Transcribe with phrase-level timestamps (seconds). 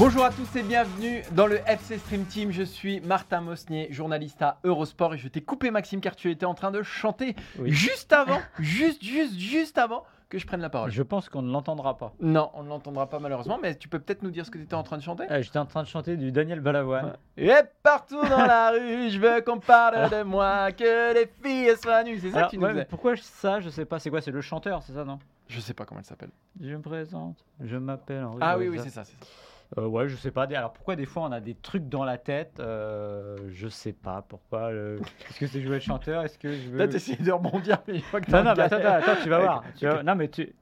[0.00, 2.52] Bonjour à tous et bienvenue dans le FC Stream Team.
[2.52, 6.46] Je suis Martin Mosnier, journaliste à Eurosport et je t'ai coupé Maxime car tu étais
[6.46, 7.36] en train de chanter
[7.66, 10.90] juste avant, juste, juste, juste avant que je prenne la parole.
[10.90, 12.14] Je pense qu'on ne l'entendra pas.
[12.18, 14.64] Non, on ne l'entendra pas malheureusement, mais tu peux peut-être nous dire ce que tu
[14.64, 15.30] étais en train de chanter?
[15.30, 17.18] Euh, J'étais en train de chanter du Daniel Balavoine.
[17.36, 22.04] Et partout dans la rue, je veux qu'on parle de moi, que les filles soient
[22.04, 22.20] nues.
[22.20, 23.98] C'est ça Alors, que tu nous ouais, pourquoi ça Je sais pas.
[23.98, 25.18] C'est quoi C'est le chanteur, c'est ça, non?
[25.46, 26.30] Je sais pas comment elle s'appelle.
[26.58, 28.38] Je me présente, je m'appelle Henri.
[28.40, 29.04] Ah oui, oui, c'est ça.
[29.04, 29.26] c'est ça.
[29.78, 30.44] Euh, ouais, je sais pas.
[30.44, 34.24] Alors pourquoi des fois on a des trucs dans la tête euh, Je sais pas
[34.28, 34.70] pourquoi.
[34.70, 36.24] euh, Est-ce que c'est jouer le chanteur?
[36.24, 36.78] Est-ce que je veux.
[36.78, 39.28] Là, t'essayes de rebondir, mais je vois que Non, non, mais attends, attends, attends, tu
[39.28, 39.64] vas voir.
[39.76, 40.02] Tu vas-.
[40.02, 40.52] Non, mais tu.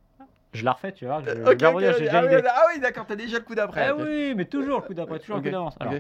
[0.53, 1.23] Je la refais, tu vois.
[1.23, 1.31] Je...
[1.31, 2.05] Ok, je vais ok, rebondir, j'ai ok.
[2.05, 3.91] déjà ah, oui, ah oui, d'accord, t'as déjà le coup d'après.
[3.91, 4.01] Ok.
[4.03, 5.77] oui, mais toujours le coup d'après, toujours le coup d'avance.
[5.81, 5.95] Alors.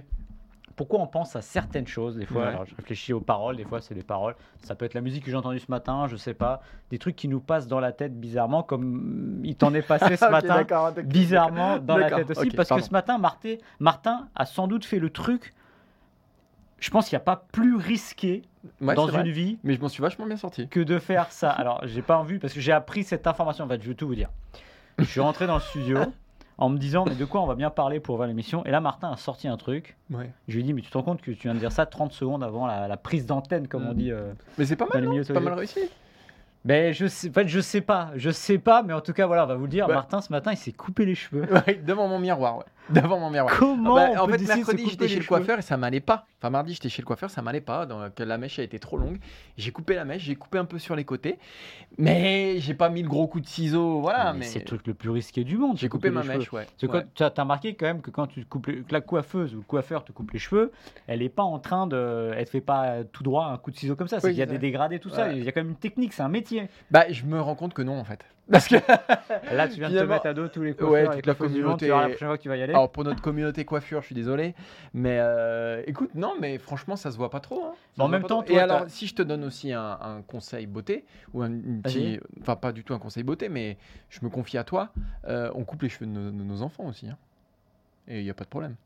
[0.78, 2.48] Pourquoi on pense à certaines choses Des fois, Ouais.
[2.48, 4.34] alors, je réfléchis aux paroles, des fois c'est les paroles.
[4.62, 6.62] Ça peut être la musique que j'ai entendue ce matin, je sais pas.
[6.90, 10.30] Des trucs qui nous passent dans la tête bizarrement, comme il t'en est passé ce
[10.30, 10.64] matin.
[11.04, 12.80] Bizarrement dans la tête aussi, parce pardon.
[12.82, 15.52] que ce matin, Martin, Martin a sans doute fait le truc.
[16.78, 18.42] Je pense qu'il n'y a pas plus risqué
[18.80, 19.30] Ouais, dans une vrai.
[19.30, 20.68] vie Mais je m'en suis vachement bien sorti.
[20.68, 21.50] que de faire ça.
[21.50, 23.64] Alors, j'ai pas envie parce que j'ai appris cette information.
[23.64, 24.28] En fait, je vais tout vous dire.
[24.98, 25.98] Je suis rentré dans le studio
[26.58, 28.64] en me disant, mais de quoi on va bien parler pour voir l'émission?
[28.66, 29.96] Et là, Martin a sorti un truc.
[30.10, 30.30] Ouais.
[30.48, 31.86] Je lui ai dit, mais tu te rends compte que tu viens de dire ça
[31.86, 33.96] 30 secondes avant la, la prise d'antenne, comme on Mm.
[33.96, 35.20] dit euh, Mais c'est pas mal, non?
[35.22, 35.80] C'est pas mal réussi.
[36.64, 39.26] Ben, je sais, en fait, je sais pas, je sais pas, mais en tout cas,
[39.26, 39.86] voilà, on va vous le dire.
[39.86, 39.94] Bah.
[39.94, 41.46] Martin, ce matin, il s'est coupé les cheveux.
[41.66, 42.64] Ouais, devant mon miroir, ouais.
[43.02, 43.54] Devant mon miroir.
[43.58, 46.00] Comment Bah, on en peut fait, mercredi, j'étais chez le cheveux coiffeur et ça m'allait
[46.00, 46.26] pas.
[46.40, 47.84] Enfin, mardi, j'étais chez le coiffeur, ça m'allait pas.
[47.86, 49.18] Donc, la mèche a été trop longue.
[49.56, 51.38] J'ai coupé la mèche, j'ai coupé un peu sur les côtés.
[51.98, 54.00] Mais j'ai pas mis le gros coup de ciseau.
[54.00, 54.32] Voilà.
[54.32, 55.76] Mais mais C'est le truc le plus risqué du monde.
[55.78, 56.38] j'ai coupé ma cheveux.
[56.38, 56.66] mèche, ouais.
[56.78, 56.86] Tu
[57.24, 59.64] as, t'as remarqué quand même que quand tu coupes les- que la coiffeuse ou le
[59.64, 60.72] coiffeur te coupe les cheveux,
[61.06, 62.32] elle est pas en train de.
[62.36, 64.16] Elle te fait pas euh, tout droit un coup de ciseau comme ça.
[64.22, 65.32] Oui, qu'il y a des dégradés, tout ça.
[65.32, 66.68] Il y a quand même une technique, c'est un métier.
[66.90, 68.20] Bah, je me rends compte que non, en fait.
[68.50, 68.76] Parce que.
[69.54, 71.54] Là, tu viens de te mettre à dos tous les coiffeurs Ouais, toute la coiffeuses
[71.54, 72.72] du monde, communauté- Tu verras la prochaine fois que tu vas y aller.
[72.72, 74.54] Alors, pour notre communauté coiffure, je suis désolé.
[74.94, 77.64] Mais euh, écoute, non, mais franchement, ça se voit pas trop.
[77.64, 77.72] hein.
[77.98, 78.50] En même temps, trop.
[78.50, 81.04] Et toi, alors, si je te donne aussi un, un conseil beauté,
[81.34, 81.50] ou un
[81.82, 82.20] petit.
[82.40, 83.76] Enfin, pas du tout un conseil beauté, mais
[84.08, 84.90] je me confie à toi.
[85.26, 87.08] euh, on coupe les cheveux de nos, de nos enfants aussi.
[87.08, 87.16] hein.
[88.06, 88.76] Et il n'y a pas de problème.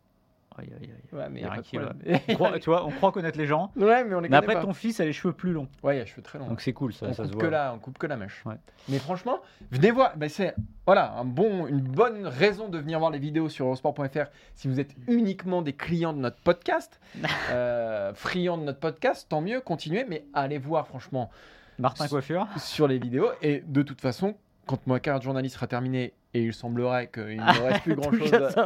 [0.59, 1.19] Aïe, aïe, aïe.
[1.19, 1.87] Ouais, mais Y y a a rien pas de qui va.
[1.87, 2.21] problème.
[2.29, 3.73] On croit- tu vois, on croit connaître les gens.
[3.77, 4.61] ouais, mais on les Mais connaît après, pas.
[4.63, 5.69] ton fils a les cheveux plus longs.
[5.83, 6.47] Ouais, il a les cheveux très longs.
[6.49, 7.43] Donc c'est cool, ça, on, ça se coupe voit.
[7.45, 8.43] que la, on coupe que la mèche.
[8.45, 8.57] Ouais.
[8.89, 10.17] Mais franchement, venez voir.
[10.17, 10.55] bah, c'est
[10.87, 14.81] voilà un bon, une bonne raison de venir voir les vidéos sur eurosport.fr si vous
[14.81, 17.01] êtes uniquement des clients de notre podcast,
[17.51, 20.05] euh, friands de notre podcast, tant mieux, continuez.
[20.09, 21.31] Mais allez voir franchement
[21.79, 22.47] Martin Coiffure.
[22.59, 23.29] sur les vidéos.
[23.43, 24.35] Et de toute façon,
[24.67, 28.11] quand ma carrière de journaliste sera terminée et il semblerait qu'il ne reste plus grand
[28.13, 28.31] chose.
[28.31, 28.57] Touche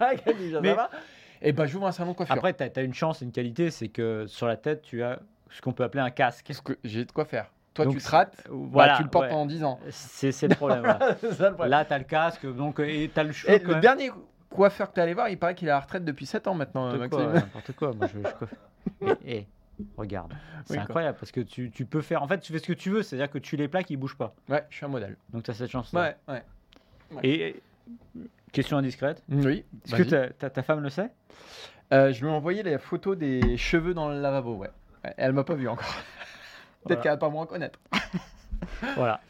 [0.00, 0.60] à.
[0.62, 0.76] Mais-
[1.42, 2.34] Et bah j'ouvre un salon de coiffure.
[2.34, 5.60] Après, tu as, une chance, une qualité, c'est que sur la tête, tu as ce
[5.62, 6.46] qu'on peut appeler un casque.
[6.46, 7.50] Parce que j'ai de quoi faire.
[7.74, 9.30] Toi, Donc, tu te rates, bah, Voilà, tu le portes ouais.
[9.30, 9.78] pendant 10 ans.
[9.90, 10.80] C'est le problème.
[10.80, 11.16] voilà.
[11.20, 11.70] C'est ça le problème.
[11.70, 13.52] Là, tu as le casque, donc, et tu as le cheveu.
[13.52, 13.80] Et le même.
[13.80, 14.10] dernier
[14.50, 16.54] coiffeur que tu allé voir, il paraît qu'il est à la retraite depuis 7 ans
[16.54, 17.32] maintenant, quoi, Maxime.
[17.34, 17.92] n'importe quoi.
[17.92, 18.54] Moi, je, je coiffe.
[19.00, 19.46] Mais, hé,
[19.96, 20.32] regarde,
[20.64, 20.84] c'est Oui, quoi.
[20.84, 22.22] incroyable parce que tu, tu peux faire.
[22.22, 24.16] En fait, tu fais ce que tu veux, c'est-à-dire que tu les plaques, ils bougent
[24.18, 24.34] pas.
[24.48, 25.16] Ouais, je suis un modèle.
[25.32, 25.92] Donc, tu as cette chance.
[25.92, 26.42] Ouais, ouais.
[27.22, 27.62] Et et,
[28.52, 29.64] question indiscrète Oui.
[29.84, 31.10] est-ce que ta, ta- ta femme le sait?
[31.92, 34.70] Euh, je lui ai envoyé les photos des cheveux dans le lavabo, ouais.
[35.16, 35.86] Elle m'a pas vu encore.
[36.84, 37.02] Peut-être Voilà.
[37.02, 37.78] qu'elle va pas me reconnaître.
[38.96, 39.20] Voilà.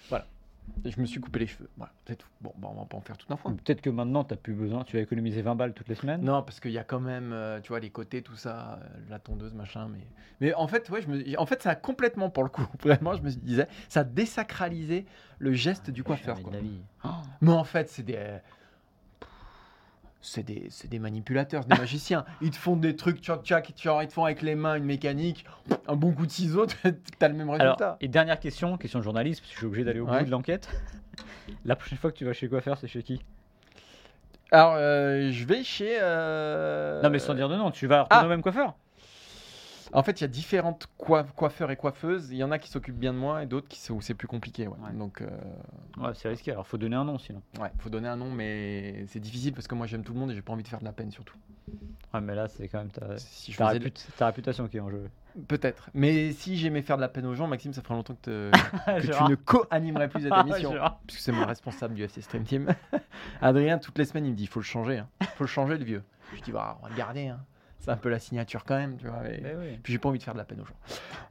[0.84, 1.68] Et je me suis coupé les cheveux.
[1.76, 2.28] Voilà, c'est tout.
[2.40, 3.50] Bon, bah, on va pas en faire tout un fois.
[3.52, 4.84] Peut-être que maintenant, tu plus besoin.
[4.84, 6.22] Tu vas économiser 20 balles toutes les semaines?
[6.22, 8.86] Non, parce qu'il y a quand même, euh, tu vois, les côtés, tout ça, euh,
[9.10, 9.88] la tondeuse, machin.
[9.90, 9.98] Mais,
[10.40, 13.14] mais en fait, ouais, je me, en fait, ça a complètement, pour le coup, vraiment,
[13.14, 15.06] je me disais, ça a désacralisé
[15.38, 16.40] le geste du coiffeur.
[16.42, 16.52] Quoi.
[16.52, 16.80] la vie.
[17.04, 17.08] Oh.
[17.40, 18.38] Mais en fait, c'est des.
[20.20, 22.24] C'est des, des manipulateurs, c'est des magiciens.
[22.40, 24.84] Ils te font des trucs, tchac, tchac, tchac, ils te font avec les mains une
[24.84, 25.44] mécanique,
[25.86, 26.66] un bon coup de ciseau,
[27.18, 27.96] t'as le même Alors, résultat.
[28.00, 30.18] et dernière question, question de journaliste, parce que je suis obligé d'aller au Ouais.
[30.20, 30.68] bout de l'enquête.
[31.64, 33.20] La prochaine fois que tu vas chez le coiffeur, c'est chez qui?
[34.50, 35.98] Alors, euh, je vais chez.
[36.00, 38.26] euh, Non, mais sans dire de nom, tu vas retourner ah.
[38.26, 38.74] au même coiffeur
[39.92, 42.30] En fait, il y a différentes coi- coiffeurs et coiffeuses.
[42.30, 44.28] Il y en a qui s'occupent bien de moi et d'autres qui où c'est plus
[44.28, 44.66] compliqué.
[44.66, 44.76] ouais.
[44.84, 44.92] Ouais.
[44.92, 45.28] Donc, euh,
[45.98, 46.52] Ouais, c'est risqué.
[46.52, 47.40] Alors, faut donner un nom sinon.
[47.60, 50.30] ouais, faut donner un nom, mais c'est difficile parce que moi j'aime tout le monde
[50.30, 51.36] et j'ai pas envie de faire de la peine surtout.
[52.14, 53.52] Ouais, mais là, c'est quand même ta, Si
[54.20, 55.10] réputation qui est en jeu.
[55.46, 55.90] Peut-être.
[55.94, 58.50] Mais si j'aimais faire de la peine aux gens, Maxime, ça ferait longtemps que, te-
[59.08, 60.72] que tu ne co-animerais plus cette émission.
[60.74, 61.00] Genre.
[61.06, 62.74] puisque c'est mon responsable du FC Stream Team.
[63.42, 65.02] Adrien, toutes les semaines, il me dit il faut le changer.
[65.20, 66.02] Il faut le changer, le vieux.
[66.34, 67.28] Je dis bah, on va le garder.
[67.28, 67.40] hein.
[67.80, 68.96] C'est un peu la signature quand même.
[68.98, 69.78] Tu vois, Mais oui.
[69.82, 70.74] Puis j'ai pas envie de faire de la peine aux gens.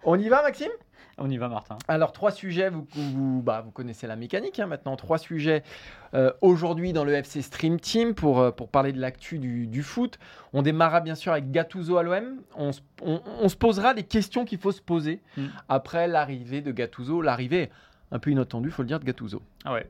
[0.04, 0.72] On y va, Maxime?
[1.20, 1.78] On y va, Martin.
[1.88, 4.96] Alors, trois sujets, vous, vous, bah, vous connaissez la mécanique hein, maintenant.
[4.96, 5.64] Trois sujets
[6.14, 9.82] euh, aujourd'hui dans le FC Stream Team pour, euh, pour parler de l'actu du, du
[9.82, 10.20] foot.
[10.54, 12.42] On démarrera bien sûr avec Gattuso à l'OM.
[12.56, 15.46] On, se- on- on se posera les questions qu'il faut se poser Mm.
[15.70, 17.22] après l'arrivée de Gattuso.
[17.24, 17.72] L'arrivée
[18.12, 19.42] un peu inattendue, il faut le dire, de Gattuso.
[19.66, 19.90] Ah ouais.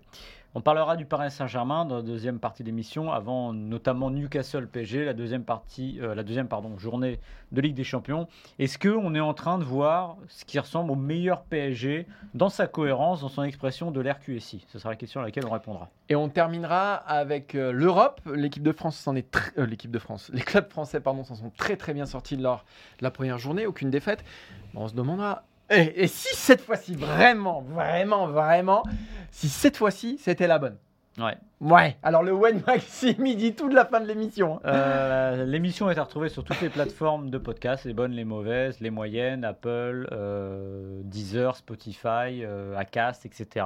[0.57, 5.13] On parlera du Paris Saint-Germain dans la deuxième partie d'émission, avant notamment Newcastle PSG, la
[5.13, 7.19] deuxième partie, euh, la deuxième pardon, journée
[7.51, 8.27] de Ligue des Champions.
[8.57, 12.50] Est-ce que on est en train de voir ce qui ressemble au meilleur PSG dans
[12.50, 15.92] sa cohérence, dans son expression de l'RQSI Ce sera la question à laquelle on répondra.
[16.09, 18.19] Et on terminera avec euh, l'Europe.
[18.33, 20.31] L'équipe de France s'en est euh, l'équipe de France.
[20.33, 22.65] Les clubs français pardon s'en sont très très bien sortis lors
[22.98, 24.25] de la première journée, aucune défaite.
[24.74, 28.84] On se demandera et, et si cette fois-ci vraiment vraiment vraiment
[29.31, 30.78] si cette fois-ci c'était la bonne.
[31.19, 31.36] Ouais.
[31.62, 31.98] Ouais.
[32.04, 34.60] Alors le Wen Maxime il dit tout de la fin de l'émission.
[34.64, 34.69] hein.
[34.69, 38.80] Euh, L'émission est à retrouver sur toutes les plateformes de podcast, les bonnes, les mauvaises,
[38.81, 43.66] les moyennes, Apple, euh, Deezer, Spotify, euh, Acast, etc.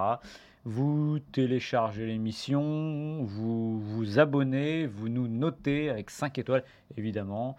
[0.64, 6.64] Vous téléchargez l'émission, vous vous abonnez, vous nous notez avec 5 étoiles,
[6.98, 7.58] évidemment.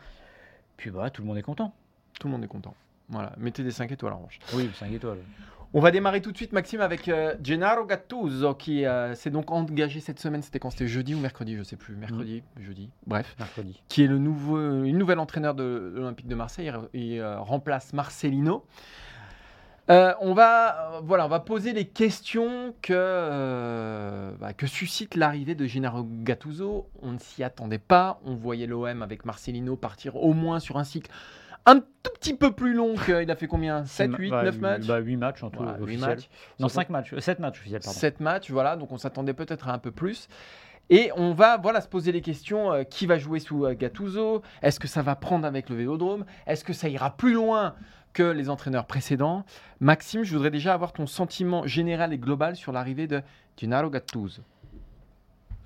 [0.79, 1.75] Puis bah, tout le monde est content.
[2.19, 2.75] Tout le monde est content.
[3.13, 4.39] Voilà, mettez des 5 étoiles en revanche.
[4.55, 5.19] Oui, 5 étoiles.
[5.75, 9.51] On va démarrer tout de suite, Maxime, avec euh, Gennaro Gattuso qui euh, s'est donc
[9.51, 10.43] engagé cette semaine.
[10.43, 11.95] C'était quand C'était jeudi ou mercredi Je sais plus.
[11.95, 12.91] Mercredi, jeudi.
[13.07, 13.35] Bref.
[13.39, 13.83] Mercredi.
[13.89, 16.71] qui est le nouveau, une nouvelle entraîneur de l'Olympique de Marseille.
[16.95, 18.67] Il, euh, remplace Marcelino.
[19.89, 26.07] On, va, voilà, on va poser les questions que, bah, que suscite l'arrivée de Gennaro
[26.23, 26.89] Gattuso.
[27.03, 28.21] On ne s'y attendait pas.
[28.25, 31.11] On voyait l'OM avec Marcelino partir au moins sur un cycle
[31.67, 33.85] un tout petit peu plus long qu'il a fait combien?
[33.85, 34.87] 7, 8, 9 matchs?
[34.87, 36.09] bah, 8 matchs en tout, Voilà, huit officiels.
[36.11, 36.29] matchs.
[36.59, 37.99] Non, Surtout- 5 matchs, 7 matchs officiels, pardon.
[37.99, 40.29] 7 matchs, voilà, donc on s'attendait peut-être à un peu plus.
[40.91, 44.43] Et on va voilà, se poser les questions, euh, qui va jouer sous euh, Gattuso?
[44.63, 46.25] Est-ce que ça va prendre avec le Vélodrome?
[46.47, 47.75] Est-ce que ça ira plus loin
[48.13, 49.45] que les entraîneurs précédents?
[49.81, 53.23] Maxime, je voudrais déjà avoir ton sentiment général et global sur l'arrivée de
[53.57, 54.43] Gennaro Gattuso.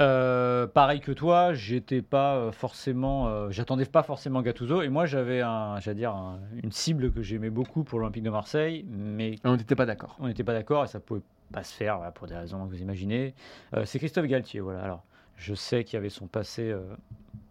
[0.03, 5.07] Euh, pareil que toi, j'étais pas euh, forcément, euh, j'attendais pas forcément Gattuso et moi
[5.07, 9.37] j'avais un, j'allais dire un- une cible que j'aimais beaucoup pour l'Olympique de Marseille, mais
[9.45, 10.15] On n'était pas d'accord.
[10.21, 12.71] on n'était pas d'accord et ça pouvait pas se faire voilà, pour des raisons que
[12.71, 13.35] vous imaginez.
[13.75, 14.83] Euh, c'est Christophe Galtier, voilà.
[14.83, 15.03] Alors,
[15.37, 16.75] je sais qu'il y avait son passé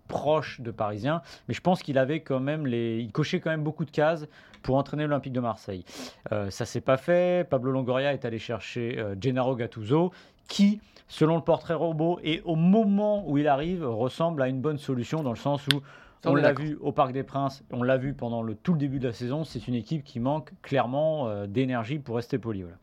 [0.07, 3.63] proche de Parisien, mais je pense qu'il avait quand même les, il cochait quand même
[3.63, 4.27] beaucoup de cases
[4.61, 5.83] pour entraîner l'Olympique de Marseille.
[6.31, 7.47] Ça s'est pas fait.
[7.47, 10.11] Pablo Longoria est allé chercher Gennaro Gattuso,
[10.47, 14.77] qui, selon le portrait robot et au moment où il arrive, ressemble à une bonne
[14.77, 15.81] solution dans le sens où
[16.23, 18.79] Ça, on l'a vu au Parc des Princes, on l'a vu pendant le, tout le
[18.79, 22.63] début de la saison, c'est une équipe qui manque clairement euh, d'énergie pour rester poli.
[22.63, 22.77] Voilà.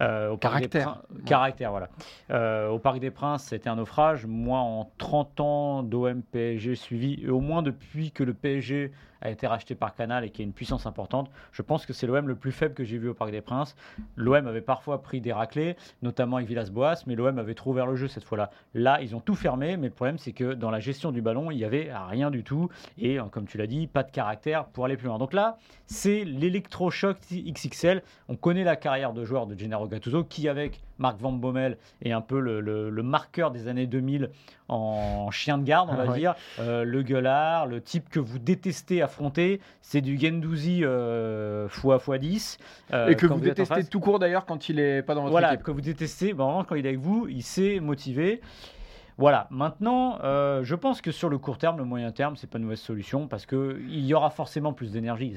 [0.00, 1.02] Euh, au Parc des Caractère.
[1.24, 1.88] Caractère, voilà.
[2.30, 4.26] Euh, au Parc des Princes, c'était un naufrage.
[4.26, 9.30] Moi, en 30 ans d'OM PSG suivi, et au moins depuis que le PSG a
[9.30, 12.28] été racheté par Canal et qui a une puissance importante, je pense que c'est l'OM
[12.28, 13.76] le plus faible que j'ai vu au Parc des Princes.
[14.16, 17.96] L'OM avait parfois pris des raclés, notamment avec Villas-Boas, mais l'OM avait trop ouvert le
[17.96, 18.50] jeu cette fois-là.
[18.74, 21.50] Là, ils ont tout fermé, mais le problème, c'est que dans la gestion du ballon,
[21.50, 22.68] il n'y avait rien du tout.
[22.98, 25.18] Et euh, comme tu l'as dit, pas de caractère pour aller plus loin.
[25.18, 28.02] Donc là, c'est l'électrochoc XXL.
[28.28, 32.12] On connaît la carrière de joueur de Gennaro Gattuso, qui avec Marc Van Bommel est
[32.12, 34.30] un peu le, le- le marqueur des années 2000
[34.68, 36.18] en chien de garde, on va Ah ouais.
[36.18, 36.34] dire.
[36.60, 42.58] Euh, le gueulard, le type que vous détestez affronter, c'est du Gendouzi euh, x x10.
[42.92, 45.54] euh, et que vous détestez tout court d'ailleurs quand il est pas dans votre Voilà,
[45.54, 45.64] équipe.
[45.64, 48.40] que vous détestez, ben, vraiment, quand il est avec vous, il sait motiver.
[49.18, 52.58] Voilà, maintenant, euh, je pense que sur le court terme, le moyen terme, c'est pas
[52.58, 55.34] une mauvaise solution parce qu'il y aura forcément plus d'énergie.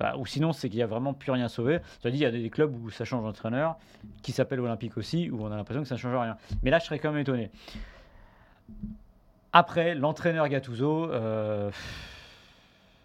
[0.00, 1.78] Voilà, Ou sinon, c'est qu'il n'y a vraiment plus rien à sauver.
[2.02, 3.76] Tu as dit, il y a des clubs où ça change d'entraîneur,
[4.22, 6.36] qui s'appelle Olympique aussi, où on a l'impression que ça ne change rien.
[6.64, 7.52] Mais là, je serais quand même étonné.
[9.52, 11.70] Après, l'entraîneur Gattuso, euh,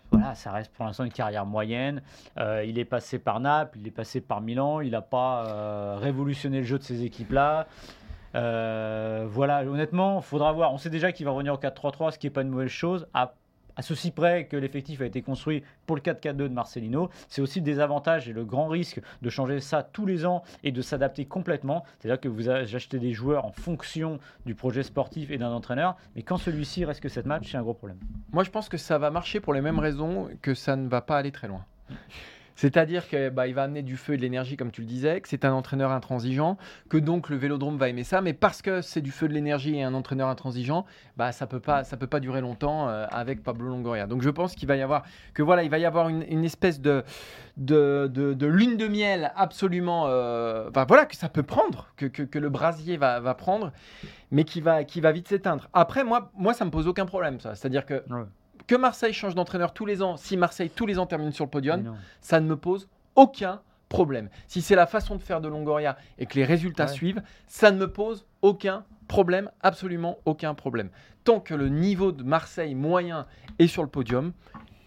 [0.09, 2.01] voilà, ça reste pour l'instant une carrière moyenne.
[2.39, 6.61] Euh, il est passé par Naples, il est passé par Milan, il n'a pas révolutionné
[6.61, 7.67] le jeu de ces équipes-là.
[8.35, 10.73] Euh, voilà, honnêtement, faudra voir.
[10.73, 13.07] On sait déjà qu'il va revenir au 4-3-3, ce qui n'est pas une mauvaise chose.
[13.13, 13.33] À,
[13.75, 17.59] à ceci près que l'effectif a été construit pour le 4-4-2 de Marcelino, c'est aussi
[17.59, 21.25] le désavantage et le grand risque de changer ça tous les ans et de s'adapter
[21.25, 21.83] complètement.
[21.99, 26.21] C'est-à-dire que vous achetez des joueurs en fonction du projet sportif et d'un entraîneur, mais
[26.21, 27.97] quand celui-ci reste que cette match, c'est un gros problème.
[28.31, 31.01] Moi, je pense que ça va marcher pour les mêmes raisons que ça ne va
[31.01, 31.65] pas aller très loin.
[32.61, 35.27] C'est-à-dire qu'il bah, va amener du feu et de l'énergie, comme tu le disais, que
[35.27, 36.59] c'est un entraîneur intransigeant,
[36.91, 39.77] que donc le Vélodrome va aimer ça, mais parce que c'est du feu de l'énergie
[39.77, 40.85] et un entraîneur intransigeant,
[41.17, 44.05] bah, ça peut pas, ça peut pas durer longtemps euh, avec Pablo Longoria.
[44.05, 45.01] Donc je pense qu'il va y avoir,
[45.33, 47.03] que voilà, il va y avoir une, espèce de,
[47.57, 52.49] de, de, lune de miel absolument, euh, voilà, que ça peut prendre, que, que, le
[52.51, 53.71] brasier va, va, prendre,
[54.29, 55.67] mais qui va, qui va vite s'éteindre.
[55.73, 57.55] Après, moi, moi, ça me pose aucun problème, ça.
[57.55, 58.03] C'est-à-dire que
[58.71, 61.49] que Marseille change d'entraîneur tous les ans, si Marseille tous les ans termine sur le
[61.49, 63.59] podium, ça ne me pose aucun
[63.89, 64.29] problème.
[64.47, 67.77] Si c'est la façon de faire de Longoria et que les résultats suivent, ça ne
[67.77, 70.89] me pose aucun problème, absolument aucun problème.
[71.25, 73.25] Tant que le niveau de Marseille moyen
[73.59, 74.31] est sur le podium,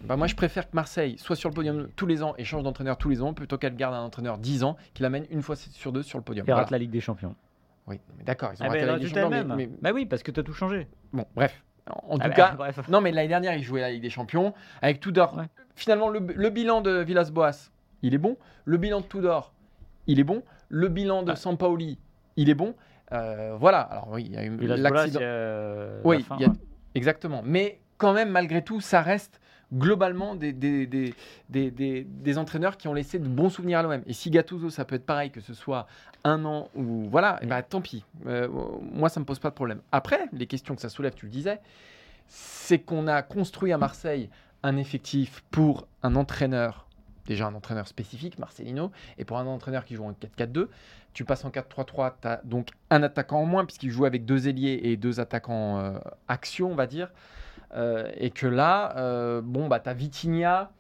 [0.00, 2.62] bah moi je préfère que Marseille soit sur le podium tous les ans et change
[2.62, 5.57] d'entraîneur tous les ans plutôt qu'elle garde un entraîneur 10 ans qui l'amène une fois
[5.57, 6.49] sur deux sur le podium.
[6.49, 7.37] Et rate la Ligue des Champions.
[7.87, 9.55] Oui, d'accord, ils ont ah raté ben, la Ligue des Champions.
[9.55, 10.88] Mais, Bah oui, parce que tu as tout changé.
[11.12, 11.62] Bon, bref.
[11.87, 12.57] En ah tout cas,
[12.88, 15.43] non, mais l'année dernière, il jouait la Ligue des Champions avec Tudor.
[15.75, 17.71] Finalement, le, bilan de Villas-Boas,
[18.03, 18.37] il est bon.
[18.64, 19.53] Le bilan de Tudor,
[20.07, 20.43] il est bon.
[20.69, 21.37] Le bilan de ah.
[21.37, 21.99] Sampaoli,
[22.37, 22.75] il est bon.
[23.12, 23.81] Euh, voilà.
[23.81, 25.21] Alors oui, il y a eu l'accident.
[26.05, 26.25] oui,
[26.95, 27.43] exactement.
[27.45, 29.41] Mais quand même, malgré tout, ça reste
[29.75, 31.11] globalement des, des, des,
[31.50, 34.02] des, entraîneurs qui ont laissé de bons souvenirs à l'OM.
[34.07, 35.87] Et si Gattuso, ça peut être pareil, que ce soit
[36.23, 38.04] un an ou voilà, et eh ben, tant pis.
[38.26, 38.49] Euh,
[38.93, 39.81] moi, ça me pose pas de problème.
[39.93, 41.61] Après, les questions que ça soulève, tu le disais,
[42.28, 44.31] c'est qu'on a construit à Marseille
[44.62, 46.87] un effectif pour un entraîneur,
[47.26, 50.69] déjà un entraîneur spécifique, Marcelino, et pour un entraîneur qui joue en 4-4-2.
[51.12, 54.49] Tu passes en 4-3-3, tu as donc un attaquant en moins, puisqu'il joue avec deux
[54.49, 57.12] ailiers et deux attaquants euh, action, on va dire.
[57.75, 60.71] Euh, et que là, euh, bon, bah, tu as Vitinha,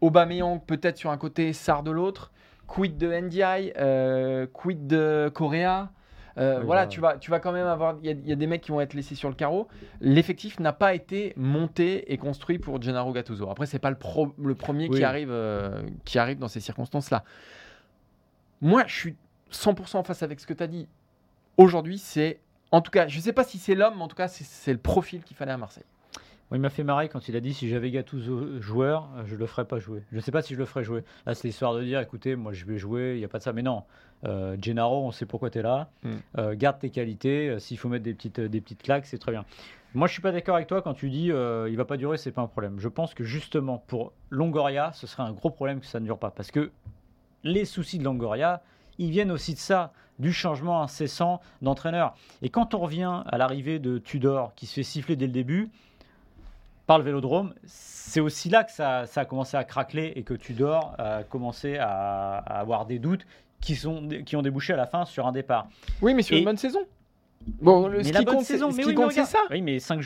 [0.00, 2.32] Aubameyang peut-être sur un côté, Sar de l'autre.
[2.66, 5.90] Quid de NDI, euh, quid de Correa
[6.34, 7.96] voilà, tu vas, tu vas quand même avoir.
[8.02, 9.68] Il y, a des mecs qui vont être laissés sur le carreau.
[10.00, 13.50] L'effectif n'a pas été monté et construit pour Gennaro Gattuso.
[13.50, 13.98] Après, c'est pas le,
[14.42, 15.34] le premier qui, arrive,
[16.06, 17.22] qui arrive dans ces circonstances-là.
[18.62, 19.16] Moi, je suis
[19.52, 20.88] 100% en face avec ce que tu as dit.
[21.58, 22.40] Aujourd'hui, c'est.
[22.70, 24.72] En tout cas, je ne sais pas si c'est l'homme, mais en tout cas, c'est
[24.72, 25.84] le profil qu'il fallait à Marseille
[26.54, 29.64] il m'a fait marrer quand il a dit si j'avais Gattuso joueur, je le ferais
[29.64, 30.02] pas jouer.
[30.10, 31.04] Je ne sais pas si je le ferais jouer.
[31.26, 33.42] Là, c'est l'histoire de dire écoutez, moi je vais jouer, il n'y a pas de
[33.42, 33.52] ça.
[33.52, 33.84] Mais non,
[34.24, 35.90] euh, Gennaro, on sait pourquoi tu es là.
[36.02, 36.16] Hmm.
[36.38, 37.48] Euh, garde tes qualités.
[37.48, 39.44] Euh, s'il faut mettre des petites, des petites claques, c'est très bien.
[39.94, 42.16] Moi, je suis pas d'accord avec toi quand tu dis euh, il va pas durer,
[42.16, 42.78] c'est pas un problème.
[42.78, 46.18] Je pense que justement pour Longoria, ce serait un gros problème que ça ne dure
[46.18, 46.30] pas.
[46.30, 46.70] Parce que
[47.44, 48.62] les soucis de Longoria,
[48.98, 52.14] ils viennent aussi de ça, du changement incessant d'entraîneur.
[52.40, 55.70] Et quand on revient à l'arrivée de Tudor, qui se fait siffler dès le début,
[56.86, 60.94] par le vélodrome, c'est aussi là que ça, a commencé à craqueler et que Tudor
[60.98, 63.26] a commencé à, avoir des doutes
[63.60, 65.68] qui, sont, qui ont débouché à la fin sur un départ.
[66.00, 66.80] Oui, mais sur une bonne saison.
[67.60, 69.40] Bon, le, ce qui compte, saison, ce qui compte, c'est ça.
[69.50, 70.00] Oui, mais 5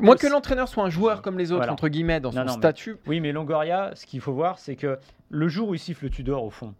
[0.00, 2.96] Moi, que l'entraîneur soit un joueur comme les autres, entre guillemets, dans son statut.
[3.06, 4.98] Oui, mais Longoria, ce qu'il faut voir, c'est que
[5.28, 6.74] le jour où il siffle Tudor, au fond,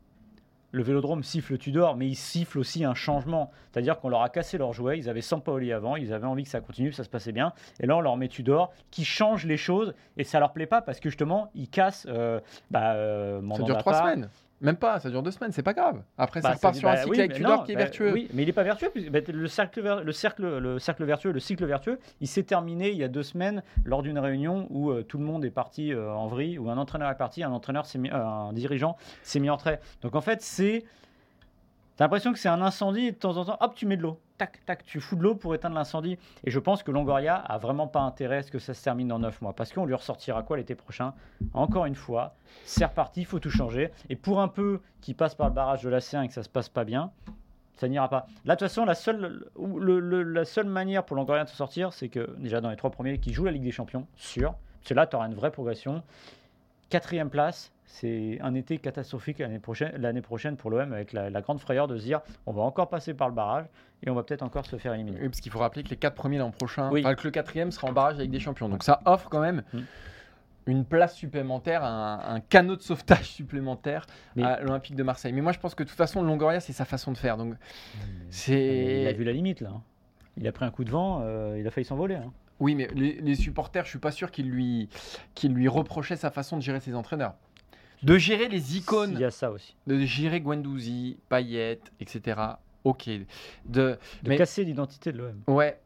[0.72, 3.50] le vélodrome siffle Tudor, mais il siffle aussi un changement.
[3.70, 4.98] C'est-à-dire qu'on leur a cassé leur jouet.
[4.98, 7.52] Ils avaient Sampaoli avant, ils avaient envie que ça continue, que ça se passait bien.
[7.80, 10.82] Et là, on leur met Tudor qui change les choses et ça leur plaît pas
[10.82, 12.06] parce que justement, ils cassent.
[12.08, 14.28] Euh, bah, euh, ça dure trois semaines.
[14.60, 16.02] Même pas, ça dure deux semaines, c'est pas grave.
[16.18, 18.12] Après, ça bah, repart sur un bah cycle avec Tudor qui est bah vertueux.
[18.12, 18.90] Oui, mais il n'est pas vertueux.
[18.94, 23.04] le, cercle, le, cercle, le cercle vertueux, le cycle vertueux, il s'est terminé il y
[23.04, 26.26] a deux semaines lors d'une réunion où euh, tout le monde est parti euh, en
[26.26, 29.56] vrille, où un entraîneur est parti, un entraîneur, mis, euh, un dirigeant s'est mis en
[29.56, 29.80] trait.
[30.02, 30.84] Donc en fait, c'est.
[31.96, 34.02] T'as l'impression que c'est un incendie et de temps en temps, hop, tu mets de
[34.02, 36.16] l'eau tac, tac, tu fous de l'eau pour éteindre l'incendie.
[36.44, 39.08] Et je pense que Longoria a vraiment pas intérêt à ce que ça se termine
[39.08, 39.52] dans 9 mois.
[39.52, 41.12] Parce qu'on lui ressortira quoi l'été prochain?
[41.52, 43.90] Encore une fois, c'est reparti, il faut tout changer.
[44.08, 46.42] Et pour un peu qui passe par le barrage de la C1 et que ça
[46.42, 47.10] se passe pas bien,
[47.76, 48.26] ça n'ira pas.
[48.46, 52.08] Là, de toute façon, la seule, la seule manière pour Longoria de se sortir, c'est
[52.08, 54.54] que déjà dans les trois premiers, qui jouent la Ligue des Champions, sûr.
[54.80, 56.02] Parce que là, tu auras une vraie progression.
[56.88, 61.98] Quatrième place, c'est un été catastrophique l'année prochaine, pour l'OM avec la, grande frayeur de
[61.98, 63.66] se dire on va encore passer par le barrage
[64.02, 65.18] et on va peut-être encore se faire éliminer.
[65.20, 67.88] Oui, parce qu'il faut rappeler que les quatre premiers l'an prochain, que le quatrième sera
[67.88, 68.68] en barrage avec des champions.
[68.68, 69.62] Donc ça offre quand même.
[69.72, 69.78] Mm.
[70.66, 74.06] Une place supplémentaire, un, canot de sauvetage supplémentaire
[74.40, 75.32] à l'Olympique de Marseille.
[75.32, 77.36] Mais moi, je pense que de toute façon, Longoria, c'est sa façon de faire.
[77.36, 77.54] Donc,
[78.28, 79.02] c'est.
[79.02, 79.70] Il a vu la limite là.
[79.70, 79.82] Hein.
[80.36, 82.16] Il a pris un coup de vent, euh, il a failli s'envoler.
[82.16, 82.32] Hein.
[82.60, 84.90] Oui, mais les, supporters, je suis pas sûr qu'ils lui,
[85.34, 87.34] qu'ils lui reprochaient sa façon de gérer ses entraîneurs
[88.02, 89.12] de gérer les icônes.
[89.12, 89.76] Il y a ça aussi.
[89.86, 92.40] De gérer Guendouzi, Payet, etc.
[92.84, 93.08] Ok.
[93.66, 95.42] De, de casser l'identité de l'OM.
[95.46, 95.80] Ouais.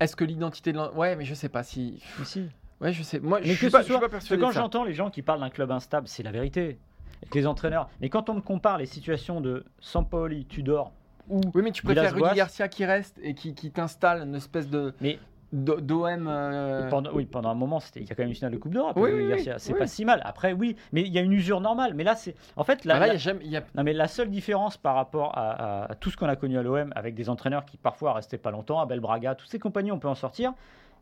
[0.00, 0.96] Est-ce que l'identité de l'OM.
[0.96, 2.02] Ouais, mais je sais pas si.
[2.24, 2.48] si.
[2.80, 3.20] Ouais, je sais.
[3.20, 4.84] Moi, je Mais suis pas, ce je suis soit, pas parce que persuadé quand j'entends
[4.84, 6.78] les gens qui parlent d'un club instable, c'est la vérité.
[7.22, 7.88] Avec les entraîneurs.
[8.00, 10.92] Mais quand on me compare les situations de Sampaoli, Tudor
[11.28, 14.68] ou Oui, mais tu préfères Rudy Garcia qui reste et qui, qui t'installe une espèce
[14.68, 15.18] de Mais
[15.54, 16.26] d'OM.
[16.28, 18.58] euh, pendant, oui, pendant un moment, c'était il y a quand même une finale de
[18.58, 18.96] Coupe d'Europe.
[18.96, 19.10] Oui,
[19.58, 19.78] c'est oui.
[19.78, 20.20] pas si mal.
[20.24, 21.94] Après, oui, mais il y a une usure normale.
[21.94, 23.40] Mais là, c'est en fait la, bah là, il la- y a jamais.
[23.44, 26.36] il y a- non, mais la seule différence par rapport à, tout ce qu'on a
[26.36, 29.58] connu à l'OM, avec des entraîneurs qui parfois restaient pas longtemps, Abel Braga, tous ces
[29.58, 30.52] compagnies, on peut en sortir,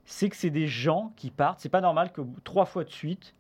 [0.05, 1.61] c'est que c'est des gens qui partent.
[1.61, 3.35] C'est pas normal que trois fois de suite,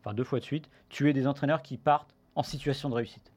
[0.00, 3.30] enfin deux fois de suite, tu aies des entraîneurs qui partent en situation de réussite.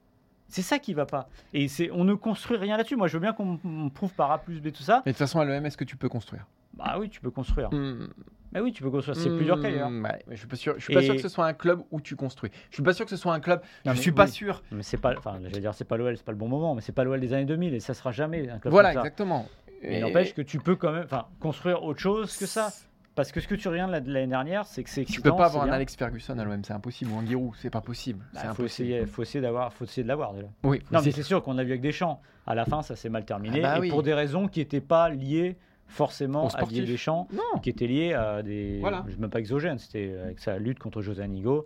[0.50, 1.28] C'est ça qui va pas.
[1.54, 2.96] Et c'est, on ne construit rien là-dessus.
[2.96, 5.02] Moi, je veux bien qu'on me prouve par A plus B tout ça.
[5.06, 6.46] Mais de toute façon, à l'OM, est-ce que tu peux construire?
[6.78, 7.70] Bah oui, tu peux construire.
[7.74, 8.08] Hmm.
[8.54, 9.18] Mais oui, tu peux construire.
[9.18, 9.90] C'est plus dur qu'ailleurs.
[9.90, 10.76] Hmm, ouais, mais je suis pas sûr.
[10.78, 12.50] Je suis pas sûr que ce soit un club où tu construis.
[12.70, 13.62] Je suis pas sûr que ce soit un club.
[13.86, 14.62] Non, je suis pas sûr.
[14.72, 16.74] Mais c'est pas, enfin, je vais dire, c'est pas l'OL, c'est pas le bon moment,
[16.76, 19.02] mais c'est pas l'OL des années 2000 et ça sera jamais un club Voilà, comme
[19.02, 19.08] ça.
[19.08, 19.48] exactement.
[19.84, 22.70] Mais Et- n'empêche que tu peux quand même enfin, construire autre chose que ça.
[23.16, 25.64] Parce que ce que tu regardes l'année dernière, c'est que c'est Tu peux pas avoir
[25.66, 25.72] un.
[25.72, 27.12] Alex Ferguson à l'OM, c'est impossible.
[27.12, 28.20] Ou un Giroud, c'est pas possible.
[28.34, 28.90] Bah, c'est faut impossible.
[28.90, 30.48] essayer, faut essayer d'avoir, faut essayer de l'avoir déjà.
[30.64, 32.22] Oui, Non, mais c'est sûr qu'on a vu avec Deschamps.
[32.46, 33.90] À la fin, ça s'est mal terminé Ah bah et oui.
[33.90, 36.63] pour des raisons qui n'étaient pas liées forcément à.
[36.63, 37.60] Didier Deschamps, Non.
[37.62, 39.06] qui étaient liées à des, Voilà.
[39.08, 41.65] je même pas exogènes, c'était avec sa lutte contre José Anigo.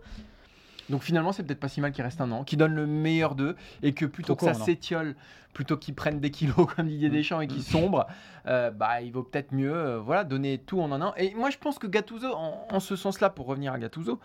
[0.90, 3.34] Donc finalement, c'est peut-être pas si mal qu'il reste un an, qu'il donne le meilleur
[3.34, 5.14] d'eux et que plutôt Trop que ça court, s'étiole,
[5.54, 7.12] plutôt qu'ils prennent des kilos comme Didier Mm.
[7.12, 8.06] Deschamps et qu'ils sombrent,
[8.46, 11.14] euh, bah il vaut peut-être mieux, euh, voilà, donner tout en un an.
[11.16, 14.18] Et moi, je pense que Gattuso, en, en ce sens-là, pour revenir à Gattuso,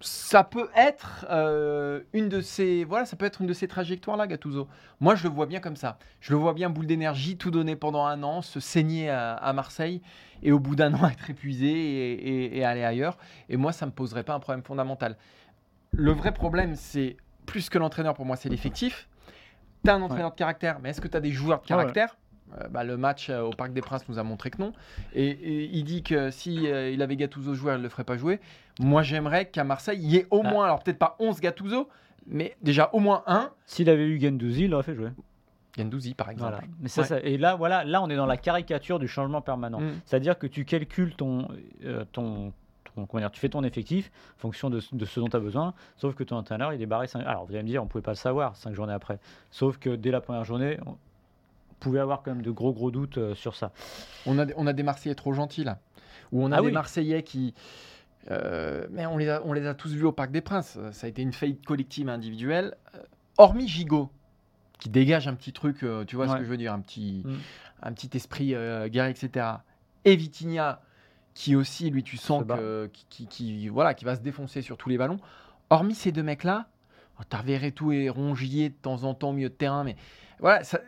[0.00, 4.26] ça peut être euh, une de ces, voilà, ça peut être une de ces trajectoires-là,
[4.26, 4.68] Gattuso.
[5.00, 5.98] Moi, je le vois bien comme ça.
[6.20, 9.52] Je le vois bien boule d'énergie, tout donner pendant un an, se saigner à, à
[9.52, 10.00] Marseille
[10.42, 13.18] et au bout d'un an être épuisé et, et- et aller ailleurs.
[13.48, 15.16] Et moi, ça me poserait pas un problème fondamental.
[15.92, 19.08] Le vrai problème, c'est plus que l'entraîneur, pour moi, c'est l'effectif.
[19.84, 21.68] Tu as un entraîneur de caractère, mais est-ce que tu as des joueurs de ouais.
[21.68, 22.16] caractère?
[22.60, 24.72] Euh, bah, le match euh, au Parc des Princes nous a montré que non.
[25.12, 28.04] Et, et il dit que si euh, il avait Gattuso jouer, il ne le ferait
[28.04, 28.40] pas jouer.
[28.80, 30.50] Moi, j'aimerais qu'à Marseille, il y ait au Ah.
[30.50, 31.88] moins, alors peut-être pas 11 Gattuso,
[32.26, 33.50] mais déjà au moins un.
[33.66, 35.10] S'il avait eu Gendouzi, il l'aurait fait jouer.
[35.76, 36.52] Gendouzi, par exemple.
[36.52, 36.66] Voilà.
[36.80, 37.06] Mais ça, Ouais.
[37.06, 39.80] ça- et là, voilà, là, on est dans la caricature du changement permanent.
[39.80, 40.00] Mm.
[40.06, 41.48] C'est-à-dire que tu calcules ton,
[41.84, 42.52] euh, ton,
[42.94, 45.40] ton- comment dire, tu fais ton effectif en fonction de, de ce dont tu as
[45.40, 47.06] besoin, sauf que ton entraîneur, il est barré.
[47.06, 49.18] cinq- Alors, vous allez me dire, on pouvait pas le savoir cinq journées après.
[49.50, 50.96] Sauf que dès la première journée, on
[51.80, 53.70] pouvait avoir quand même de gros, gros doutes euh, sur ça.
[54.26, 55.78] On a, des- on a des Marseillais trop gentils là.
[56.32, 56.72] Ou on a Ah des oui.
[56.72, 57.54] Marseillais qui.
[58.30, 60.76] Euh, mais on les, a, on les a tous vus au Parc des Princes.
[60.78, 62.76] Euh, Ça a été une faillite collective individuelle.
[62.94, 62.98] Euh,
[63.38, 64.10] hormis Gigot,
[64.78, 67.34] qui dégage un petit truc, tu vois ce que je veux dire, un petit, Mm.
[67.82, 69.46] un petit esprit euh, guerrier, etc.
[70.04, 70.82] Et Vitinha,
[71.34, 74.76] qui aussi, lui, tu sens que, qui, qui- qui- voilà, qui va se défoncer sur
[74.76, 75.18] tous les ballons.
[75.70, 76.68] Hormis ces deux mecs-là,
[77.20, 79.96] oh, t'as tout et Rongier de temps en temps au milieu de terrain, mais
[80.40, 80.80] voilà, ça,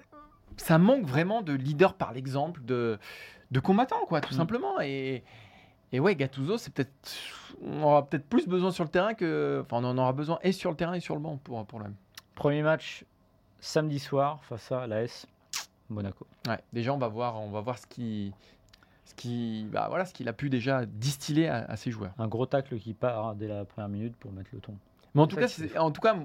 [0.56, 2.98] ça manque vraiment de leader par l'exemple, de,
[3.50, 4.38] de combattant, quoi, tout Mm.
[4.38, 4.80] simplement.
[4.80, 5.22] Et,
[5.92, 6.90] et ouais, Gattuso, c'est peut-être,
[7.62, 10.52] on aura peut-être plus besoin sur le terrain que, enfin, on en aura besoin et
[10.52, 11.94] sur le terrain et sur le banc pour, pour l'OM.
[12.34, 13.04] Premier match
[13.60, 15.26] samedi soir face à l'AS
[15.88, 16.26] Monaco.
[16.48, 18.32] Ouais, déjà, on va voir, on va voir ce qui,
[19.04, 22.12] ce qui, bah, voilà, ce qu'il a pu déjà distiller à, à ses joueurs.
[22.18, 24.74] Un gros tacle qui part dès la première minute pour mettre le ton.
[25.14, 26.16] Mais en tout cas, en tout cas,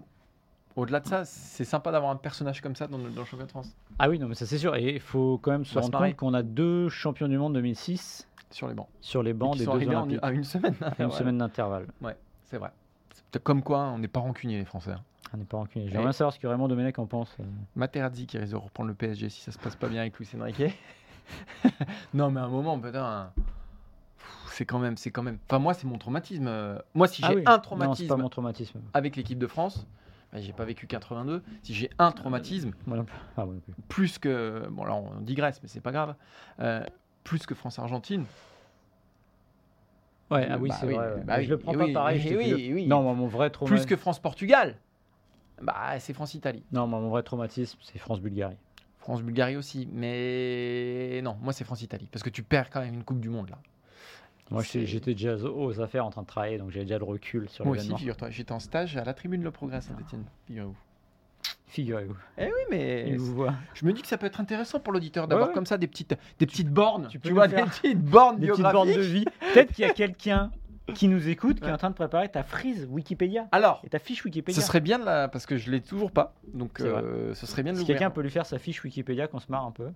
[0.75, 3.45] au-delà de ça, c'est sympa d'avoir un personnage comme ça dans le, dans le championnat
[3.45, 4.75] de France Ah oui, non, mais ça c'est sûr.
[4.75, 8.27] Et il faut quand même se rendre compte qu'on a deux champions du monde 2006
[8.51, 8.87] sur les bancs.
[9.01, 10.19] sur les bancs des deux en- Olympiques.
[10.21, 10.75] à une semaine.
[10.81, 11.87] à une Ouais, semaine d'intervalle.
[12.43, 12.71] C'est vrai.
[13.13, 14.91] C'est peut-être comme quoi, on n'est pas rancunier les Français.
[14.91, 15.01] hein.
[15.33, 15.89] On n'est pas rancunier.
[15.89, 17.35] J'aimerais savoir ce que Raymond Domenech en pense.
[17.39, 17.43] euh.
[17.75, 20.29] Materazzi qui risque de reprendre le PSG si ça se passe pas bien avec Luis
[20.39, 20.61] Enrique.
[22.13, 23.31] non, mais à un moment, putain,
[24.51, 25.39] c'est quand même, c'est quand même.
[25.49, 26.45] Enfin, moi, c'est mon traumatisme.
[26.47, 27.43] euh, Moi, si j'ai Ah oui.
[27.45, 28.79] un Non, traumatisme pas mon traumatisme.
[28.93, 29.87] avec l'équipe de France,
[30.31, 31.43] bah, j'ai pas vécu 82.
[31.63, 33.05] Si j'ai un traumatisme, non.
[33.37, 33.55] Ah, non
[33.89, 36.15] plus que, bon là, on digresse, mais c'est pas grave,
[36.59, 36.83] euh,
[37.25, 38.23] plus que France-Argentine.
[40.31, 41.23] Ouais, ah oui, Bah c'est oui, vrai.
[41.25, 42.19] bah je le prends pas oui, pareil.
[42.21, 42.87] je oui, oui.
[42.87, 43.85] Non, moi, mon vrai traumatisme.
[43.85, 44.77] Plus que France-Portugal,
[45.61, 46.63] bah c'est France-Italie.
[46.71, 48.57] Non, moi, mon vrai traumatisme, c'est France-Bulgarie.
[48.99, 53.19] France-Bulgarie aussi, mais non, moi c'est France-Italie, parce que tu perds quand même une Coupe
[53.19, 53.59] du Monde là.
[54.49, 57.65] Moi, j'étais déjà aux affaires en train de travailler, donc j'avais déjà le recul sur
[57.65, 60.75] Moi aussi, figure-toi, j'étais en stage à la tribune Le Progrès Saint-Etienne, figurez-vous.
[61.75, 62.15] Figurez-vous.
[62.37, 63.53] Eh oui, mais Il vous voit.
[63.73, 65.55] je me dis que ça peut être intéressant pour l'auditeur d'avoir Ouais, ouais.
[65.55, 67.99] comme ça des petites, des petites bornes, tu tu, peux vois, nous des faire petites
[68.01, 69.25] bornes Des petites bornes de vie.
[69.53, 70.51] Peut-être qu'il y a quelqu'un
[70.93, 71.73] qui nous écoute, qui est Ouais.
[71.73, 74.61] en train de préparer ta frise Wikipédia Alors, et ta fiche Wikipédia.
[74.61, 75.27] ce serait bien de la...
[75.27, 77.97] parce que je l'ai toujours pas, donc C'est euh, ce serait bien de Si l'ouvrir.
[77.97, 79.89] quelqu'un peut lui faire sa fiche Wikipédia, qu'on se marre un peu.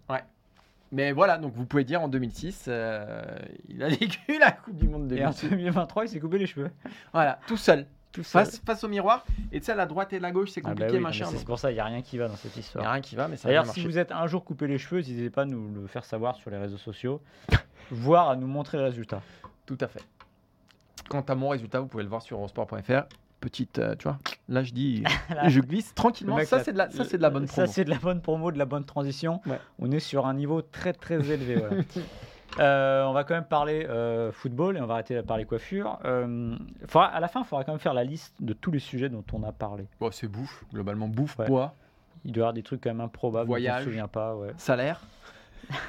[0.92, 3.24] Mais voilà, donc vous pouvez dire en 2006, euh,
[3.70, 5.50] il a vécu la Coupe du Monde Et en 2006.
[5.52, 6.72] 2023, il s'est coupé les cheveux.
[7.13, 8.43] Voilà, tout seul, Tout seul.
[8.45, 9.24] face, face au miroir.
[9.52, 11.26] Et tu sais, la droite et la gauche, c'est Ah bah compliqué, oui, machin.
[11.32, 12.86] C'est pour ça, il n'y a rien qui va dans cette Il n'y histoire.
[12.88, 13.84] a rien qui va, mais ça va D'ailleurs, si marcher.
[13.88, 16.50] vous êtes un jour coupé les cheveux, n'hésitez pas à nous le faire savoir sur
[16.50, 17.22] les réseaux sociaux.
[17.91, 19.22] voire à nous montrer le résultat.
[19.65, 20.02] Tout à fait.
[21.10, 23.04] Quant à mon résultat, vous pouvez le voir sur eurosport.fr.
[23.39, 24.19] Petite, euh, tu vois,
[24.50, 25.02] là je dis,
[25.48, 26.36] je glisse Le tranquillement.
[26.36, 27.67] mec, Ça, c'est de, la, ça, c'est de la bonne Ça, promo.
[27.72, 29.39] c'est de la bonne promo, de la bonne transition.
[29.45, 29.60] Ouais.
[29.80, 31.56] On est sur un niveau très très élevé.
[31.56, 31.78] voilà.
[32.58, 36.00] Euh, on va quand même parler euh, football et on va arrêter de parler coiffure.
[36.06, 36.56] Euh,
[36.88, 39.08] faudra- à la fin, il faudra quand même faire la liste de tous les sujets
[39.10, 39.88] dont on a parlé.
[40.00, 41.46] Bon, c'est bouffe, globalement, bouffe, Ouais.
[41.46, 41.76] poids,
[42.26, 43.48] Il doit y avoir des trucs quand même improbables.
[43.48, 43.86] Voyage.
[44.12, 44.36] Pas.
[44.36, 44.50] ouais.
[44.58, 45.02] salaire.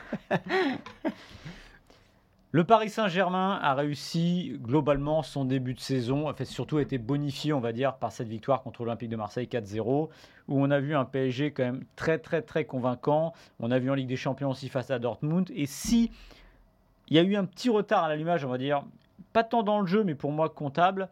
[2.53, 6.99] Le Paris Saint-Germain a réussi globalement son début de saison, en fait surtout a été
[6.99, 10.09] bonifié on va dire par cette victoire contre l'Olympique de Marseille 4-0
[10.49, 13.35] où on a vu un PSG quand même très très très convaincant.
[13.61, 16.11] On a vu en Ligue des Champions aussi face à Dortmund et si
[17.11, 18.83] il y a eu un petit retard à l'allumage on va dire
[19.33, 21.09] pas tant dans le jeu mais pour moi comptable,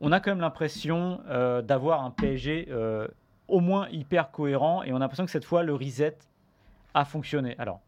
[0.00, 3.08] on a quand même l'impression euh, d'avoir un PSG euh,
[3.48, 6.16] au moins hyper cohérent et on a l'impression que cette fois le reset
[6.94, 7.56] a fonctionné.
[7.58, 7.80] Alors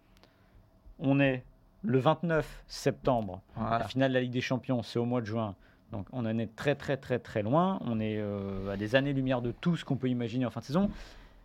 [0.99, 1.45] on est
[1.83, 3.79] le 29 septembre Voilà.
[3.79, 5.55] la finale de la Ligue des Champions, c'est au mois de juin.
[5.93, 7.79] Donc on en est très très très très loin.
[7.85, 10.65] On est euh, à des années-lumière de tout ce qu'on peut imaginer en fin de
[10.67, 10.91] saison.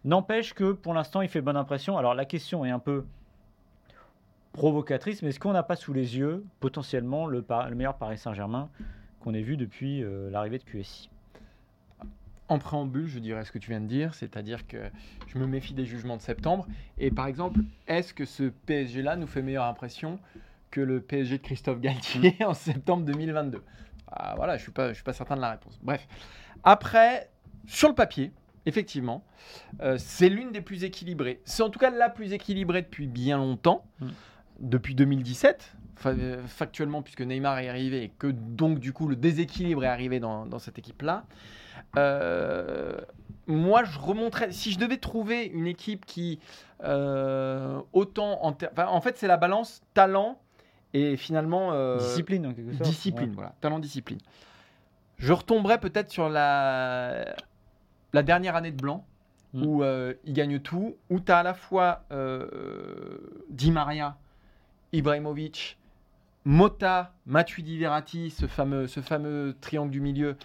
[0.04, 1.98] N'empêche que pour l'instant, il fait bonne impression.
[1.98, 3.06] Alors la question est un peu
[4.56, 8.18] provocatrice, mais est-ce qu'on n'a pas sous les yeux potentiellement le, par- le meilleur Paris
[8.18, 8.70] Saint-Germain
[9.20, 11.10] qu'on ait vu depuis euh, l'arrivée de QSI
[12.48, 14.78] En préambule, je dirais ce que tu viens de dire, c'est-à-dire que
[15.28, 16.68] je me méfie des jugements de septembre.
[16.98, 20.20] Et par exemple, est-ce que ce PSG-là nous fait meilleure impression
[20.72, 23.62] que le PSG de Christophe Galtier en septembre 2022
[24.12, 25.80] Ah, Voilà, je ne suis, pas- je suis pas certain de la réponse.
[25.82, 26.08] Bref.
[26.63, 27.30] Après,
[27.68, 28.32] sur le papier,
[28.65, 29.24] effectivement,
[29.82, 31.41] euh, c'est l'une des plus équilibrées.
[31.46, 34.08] C'est en tout cas la plus équilibrée depuis bien longtemps, Mm.
[34.60, 35.74] Depuis 2017.
[35.96, 39.88] fa- euh, Factuellement, puisque Neymar est arrivé et que donc du coup le déséquilibre est
[39.88, 41.26] arrivé dans, dans cette équipe-là.
[41.98, 42.98] Euh,
[43.48, 44.52] moi, je remonterais.
[44.52, 46.39] Si je devais trouver une équipe qui,
[46.84, 50.39] euh, autant en, enfin, en fait, c'est la balance talent
[50.94, 52.84] et finalement euh, Discipline en quelque sorte.
[52.89, 53.36] discipline, Ouais.
[53.36, 54.20] voilà, talent discipline.
[55.18, 57.36] Je retomberais peut-être sur la
[58.13, 59.06] la dernière année de Blanc
[59.54, 59.63] Mm.
[59.65, 59.84] où
[60.26, 62.04] il gagne tout, où tu as à la fois
[63.50, 64.18] Di Maria,
[64.97, 65.77] Ibrahimovic,
[66.45, 70.38] Mota, Matuidi Verratti, ce fameux, ce fameux triangle du milieu.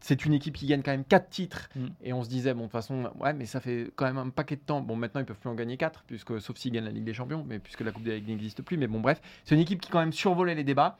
[0.00, 1.68] C'est une équipe qui gagne quand même 4 titres.
[1.74, 1.86] Mm.
[2.04, 4.30] Et on se disait, bon, de toute façon, ouais, mais ça fait quand même un
[4.30, 4.80] paquet de temps.
[4.80, 7.14] Bon, maintenant, ils peuvent plus en gagner 4, puisque, sauf s'ils gagnent la Ligue des
[7.14, 8.76] Champions, mais puisque la Coupe des Ligues n'existe plus.
[8.76, 10.98] Mais bon, bref, c'est une équipe qui quand même survolait les débats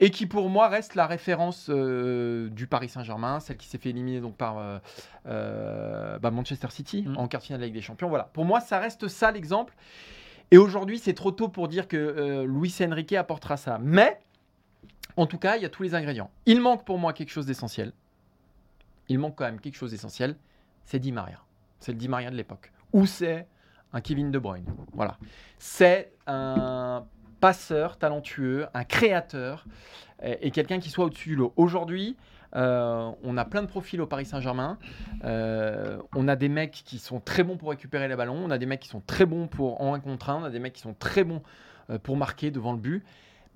[0.00, 3.90] et qui, pour moi, reste la référence euh, du Paris Saint-Germain, celle qui s'est fait
[3.90, 4.78] éliminer donc par euh,
[5.26, 7.16] euh, bah, Manchester City Mm.
[7.18, 8.08] en quart de finale de la Ligue des Champions.
[8.08, 9.74] Voilà, pour moi, ça reste ça l'exemple.
[10.50, 13.78] Et aujourd'hui, c'est trop tôt pour dire que euh, Luis Enrique apportera ça.
[13.80, 14.20] Mais,
[15.16, 16.30] en tout cas, il y a tous les ingrédients.
[16.46, 17.92] Il manque pour moi quelque chose d'essentiel.
[19.08, 20.36] Il manque quand même quelque chose d'essentiel.
[20.84, 21.40] C'est Di Maria.
[21.78, 22.72] C'est le Di Maria de l'époque.
[22.92, 23.46] Ou c'est
[23.92, 24.64] un Kevin De Bruyne.
[24.92, 25.18] Voilà.
[25.58, 27.06] C'est un
[27.40, 29.64] passeur talentueux, un créateur
[30.22, 31.52] et, quelqu'un qui soit au-dessus du lot.
[31.56, 32.16] Aujourd'hui,
[32.56, 34.78] euh, on a plein de profils au Paris Saint-Germain.
[35.24, 38.40] Euh, on a des mecs qui sont très bons pour récupérer les ballons.
[38.44, 40.42] On a des mecs qui sont très bons pour en un contre un.
[40.42, 41.42] On a des mecs qui sont très bons
[41.90, 43.04] euh, pour marquer devant le but.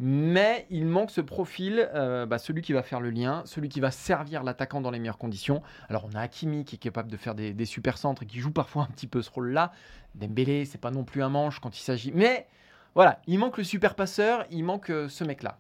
[0.01, 3.93] Mais il manque ce profil, bah, celui qui va faire le lien, celui qui va
[3.93, 5.63] servir l'attaquant dans les meilleures conditions.
[5.89, 8.41] Alors on a Hakimi qui est capable de faire des, des super centres et qui
[8.41, 9.71] joue parfois un petit peu ce rôle-là.
[10.17, 12.11] Dembélé, c'est pas non plus un manche quand il s'agit.
[12.11, 12.49] Mais
[12.95, 15.59] voilà, il manque le super passeur, il manque euh, ce mec-là.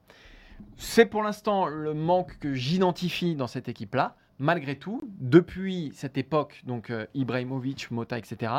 [0.76, 4.16] C'est pour l'instant le manque que j'identifie dans cette équipe-là.
[4.38, 8.52] Malgré tout, depuis cette époque, donc euh, Ibrahimovic, Mota, etc.,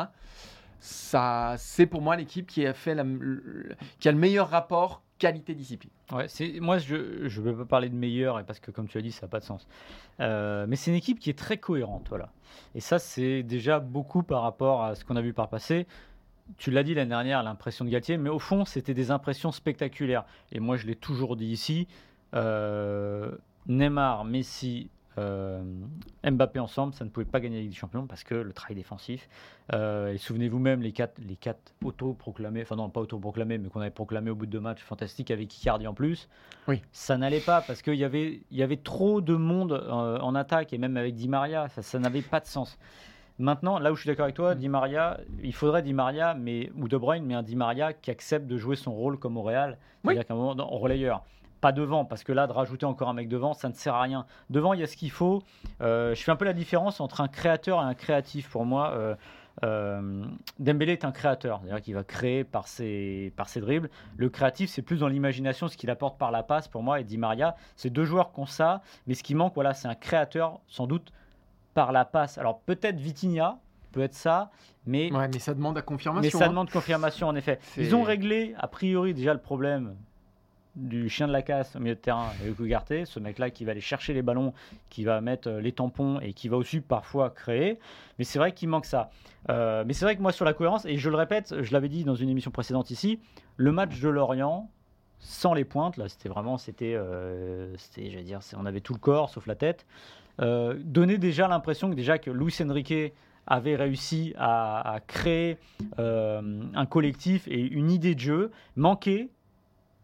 [0.78, 5.90] ça, c'est pour moi l'équipe qui a fait le- qui a le meilleur rapport qualité-discipline.
[6.12, 9.00] Ouais, c'est moi je ne veux pas parler de meilleur parce que comme tu as
[9.00, 9.66] dit ça n'a pas de sens.
[10.20, 12.30] Euh, mais c'est une équipe qui est très cohérente, voilà.
[12.74, 15.86] Et ça c'est déjà beaucoup par rapport à ce qu'on a vu par passé.
[16.58, 20.24] Tu l'as dit l'année dernière, l'impression de Galtier, mais au fond c'était des impressions spectaculaires.
[20.52, 21.88] Et moi je l'ai toujours dit ici.
[22.34, 23.30] euh,
[23.66, 25.62] Neymar, Messi, euh,
[26.22, 28.76] Mbappé ensemble, ça ne pouvait pas gagner la Ligue des Champions parce que le travail
[28.76, 29.28] défensif.
[29.72, 33.80] Euh, et souvenez-vous même les quatre, les quatre auto-proclamés, enfin non pas auto-proclamés, mais qu'on
[33.80, 36.28] avait proclamés au bout de deux matchs fantastiques avec Icardi en plus.
[36.68, 36.82] Oui.
[36.92, 40.78] Ça n'allait pas parce qu'il y avait, y avait trop de monde en attaque et
[40.78, 42.78] même avec Di Maria, ça, ça n'avait pas de sens.
[43.38, 46.70] Maintenant, là où je suis d'accord avec toi, Di Maria, il faudrait Di Maria, mais,
[46.76, 49.42] ou De Bruyne, mais un Di Maria qui accepte de jouer son rôle comme au
[49.42, 49.72] Real,
[50.04, 50.14] Oui.
[50.14, 51.22] c'est-à-dire qu'à un moment, en relayeur.
[51.60, 54.02] Pas devant, parce que là, de rajouter encore un mec devant, ça ne sert à
[54.02, 54.26] rien.
[54.50, 55.42] Devant, il y a ce qu'il faut.
[55.80, 58.50] Euh, je fais un peu la différence entre un créateur et un créatif.
[58.50, 59.14] Pour moi, euh,
[59.64, 60.22] euh,
[60.58, 63.90] Dembélé est un créateur, c'est-à-dire qu'il va créer par ses, par ses dribbles.
[64.16, 67.04] Le créatif, c'est plus dans l'imagination, ce qu'il apporte par la passe, pour moi, et
[67.04, 67.56] Di Maria.
[67.74, 70.86] C'est deux joueurs qui ont ça, mais ce qui manque, voilà, c'est un créateur, sans
[70.86, 71.10] doute,
[71.76, 72.38] par la passe.
[72.38, 73.58] Alors peut-être Vitinha,
[73.92, 74.50] peut être ça,
[74.86, 76.22] mais Ouais, mais ça demande à confirmation.
[76.22, 76.48] mais ça hein.
[76.48, 77.58] demande confirmation en effet.
[77.76, 79.94] Ils ont réglé a priori déjà le problème
[80.74, 83.82] du chien de la casse au milieu de terrain avec ce mec-là qui va aller
[83.82, 84.54] chercher les ballons,
[84.88, 87.78] qui va mettre euh, les tampons et qui va aussi parfois créer.
[88.18, 89.10] Mais c'est vrai qu'il manque ça.
[89.50, 91.88] Euh, mais c'est vrai que moi, sur la cohérence, et je le répète, je l'avais
[91.90, 93.20] dit dans une émission précédente ici,
[93.56, 94.70] le match de Lorient,
[95.18, 98.92] sans les pointes, là, c'était vraiment, c'était, euh, c'était, je veux dire, on avait tout
[98.94, 99.86] le corps sauf la tête,
[100.40, 103.12] euh, donnait déjà l'impression que déjà que Luis Enrique
[103.46, 105.58] avait réussi à, créer
[105.98, 109.28] euh, un collectif et une idée de jeu, manquait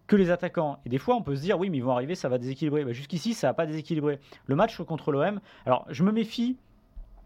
[0.06, 0.78] que les attaquants.
[0.86, 2.84] Et des fois, on peut se dire, oui, mais ils vont arriver, ça va déséquilibrer.
[2.84, 4.20] Bah, Jusqu'ici, ça n'a pas déséquilibré.
[4.46, 6.56] Le match contre l'OM, alors je me méfie,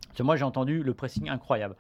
[0.07, 1.77] parce que moi j'ai entendu le pressing incroyable.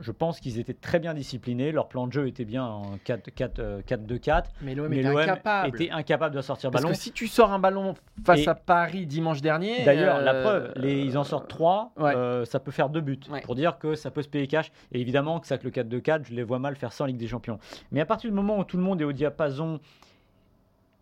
[0.00, 4.44] Je pense qu'ils étaient très bien disciplinés, leur plan de jeu était bien en 4-2-4,
[4.62, 5.68] Mais l'OM mais était l'OM incapable.
[5.68, 6.94] était incapable de sortir Parce ballon.
[6.94, 9.84] que si tu sors un ballon face Et- à Paris dimanche dernier.
[9.84, 12.46] D'ailleurs, la euh, preuve, les- ils en sortent 3, ouais.
[12.46, 13.20] ça peut faire deux buts.
[13.30, 13.40] Ouais.
[13.42, 14.72] Pour dire que ça peut se payer cash.
[14.92, 17.16] Et évidemment que ça, que le 4-2-4, je les vois mal faire ça en Ligue
[17.18, 17.58] des Champions.
[17.92, 19.80] Mais à partir du moment où tout le monde est au diapason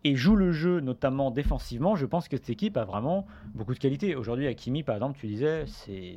[0.03, 3.79] et joue le jeu, notamment défensivement, je pense que cette équipe a vraiment beaucoup de
[3.79, 4.15] qualité.
[4.15, 6.15] Aujourd'hui, Hakimi, par exemple, tu disais, c'est.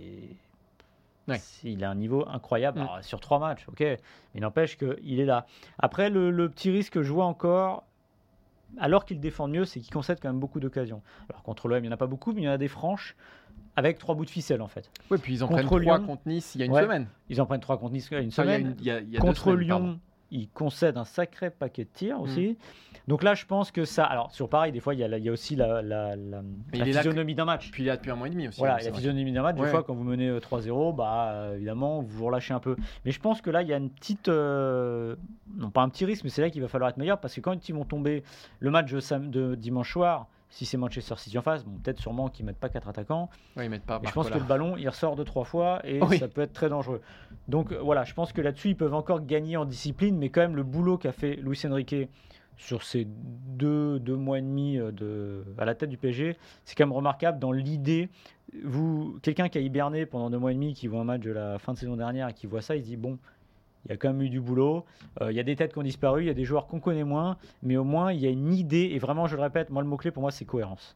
[1.28, 1.40] Ouais.
[1.64, 2.82] Il a un niveau incroyable Mm.
[2.82, 3.80] Alors, sur trois matchs, ok.
[3.80, 5.46] Mais n'empêche qu'il est là.
[5.78, 7.84] Après, le, le petit risque que je vois encore,
[8.78, 11.02] alors qu'il défend mieux, c'est qu'il concède quand même beaucoup d'occasions.
[11.30, 12.68] Alors contre l'OM, il n'y en a pas beaucoup, mais il y en a des
[12.68, 13.14] franches
[13.76, 14.90] avec trois bouts de ficelle en fait.
[15.10, 16.82] Ouais, puis ils en Contre prennent trois contre Nice il y a une Ouais.
[16.82, 17.06] semaine.
[17.28, 18.60] Ils en prennent trois contre Nice une il y a semaine.
[18.68, 19.98] une- il y a- il y a deux contre semaines, Lyon, pardon.
[20.32, 22.22] Ils concèdent un sacré paquet de tirs Mm.
[22.22, 22.58] aussi.
[23.08, 24.04] Donc là, je pense que ça.
[24.04, 26.14] Alors sur pareil, des fois, il y a, la- il y a aussi la, la,
[26.16, 26.42] la- la
[26.72, 27.70] il physionomie d'un match.
[27.72, 28.58] Puis il y a depuis un mois et demi aussi.
[28.60, 31.56] Voilà, donc la physionomie d'un match, des fois, quand vous menez euh, 3-0, bah, euh,
[31.56, 32.76] évidemment, vous vous relâchez un peu.
[33.04, 34.28] Mais je pense que là, il y a une petite.
[34.28, 35.16] euh,
[35.56, 37.40] non, pas un petit risque, mais c'est là qu'il va falloir être meilleur parce que
[37.40, 38.22] quand ils vont tomber
[38.60, 42.28] le match de, de dimanche soir, si c'est Manchester City en face, bon, peut-être sûrement
[42.28, 43.30] qu'ils mettent pas quatre attaquants.
[43.56, 45.98] Ouais, ils mettent pas je pense que le ballon, il ressort deux, trois fois et
[46.02, 46.18] Oui.
[46.18, 47.00] ça peut être très dangereux.
[47.48, 50.42] Donc euh, voilà, je pense que là-dessus, ils peuvent encore gagner en discipline, mais quand
[50.42, 51.96] même, le boulot qu'a fait Luis Enrique
[52.58, 56.36] sur ces deux, deux mois et demi euh, de, à la tête du PSG,
[56.66, 58.10] c'est quand même remarquable dans l'idée.
[58.62, 61.30] Vous, quelqu'un qui a hiberné pendant deux mois et demi, qui voit un match de
[61.32, 63.18] la fin de saison dernière et qui voit ça, il se dit bon,
[63.84, 64.84] il y a quand même eu du boulot.
[65.20, 66.78] Euh, il y a des têtes qui ont disparu, il y a des joueurs qu'on
[66.80, 68.90] connaît moins, mais au moins il y a une idée.
[68.92, 70.94] Et vraiment, je le répète, moi le mot clé pour moi c'est cohérence.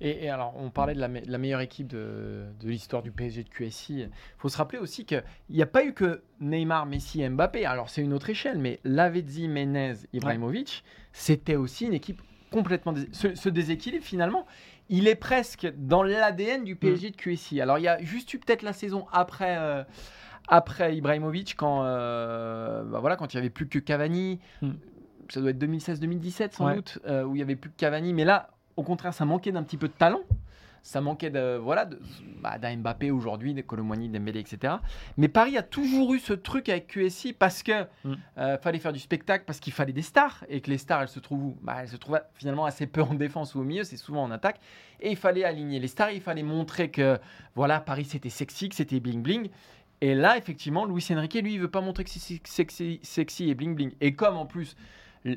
[0.00, 3.02] Et, et alors, on parlait de la, me- de la meilleure équipe de, de l'histoire
[3.02, 4.00] du PSG de QSI.
[4.00, 7.64] Il faut se rappeler aussi qu'il n'y a pas eu que Neymar, Messi et Mbappé.
[7.66, 12.20] Alors, c'est une autre échelle, mais Lavezzi, Menez, Ibrahimovic, c'était aussi une équipe
[12.50, 12.92] complètement.
[12.92, 14.46] dés- Ce, ce déséquilibre, finalement,
[14.88, 17.60] il est presque dans l'ADN du PSG de QSI.
[17.60, 19.56] Alors, il y a juste eu peut-être la saison après.
[19.58, 19.84] euh,
[20.48, 24.70] après Ibrahimovic, quand, euh, bah voilà, quand il n'y avait plus que Cavani, Mm.
[25.30, 26.74] ça doit être 2016-2017 sans Ouais.
[26.76, 28.12] doute, euh, où il n'y avait plus que Cavani.
[28.12, 30.20] Mais là, au contraire, ça manquait d'un petit peu de talent.
[30.86, 31.88] Ça manquait de, voilà,
[32.42, 34.74] bah, Mbappé aujourd'hui, de Colomboigny, Dembélé, etc.
[35.16, 38.14] Mais Paris a toujours eu ce truc avec QSI parce que Mm.
[38.36, 41.08] euh, fallait faire du spectacle, parce qu'il fallait des stars et que les stars, elles
[41.08, 41.56] se trouvent, où?
[41.62, 44.30] Bah, elles se trouvent finalement assez peu en défense ou au milieu, c'est souvent en
[44.30, 44.60] attaque.
[45.00, 47.18] Et il fallait aligner les stars, il fallait montrer que
[47.54, 49.48] voilà, Paris c'était sexy, que c'était bling bling.
[50.04, 53.54] Et là, effectivement, Luis Enrique, lui, il veut pas montrer que c'est sexy, sexy et
[53.54, 53.92] bling bling.
[54.02, 54.76] Et comme en plus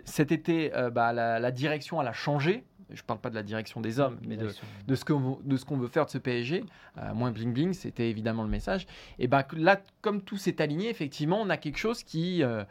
[0.04, 2.66] cet été, euh, bah, la, la direction elle a changé.
[2.90, 4.48] Je parle pas de la direction des hommes, mais de,
[4.88, 6.64] de ce qu'on veut- de ce qu'on veut faire de ce PSG,
[6.98, 8.88] euh, moins bling bling, c'était évidemment le message.
[9.20, 12.64] Et ben là, comme tout s'est aligné, effectivement, on a quelque chose qui, euh,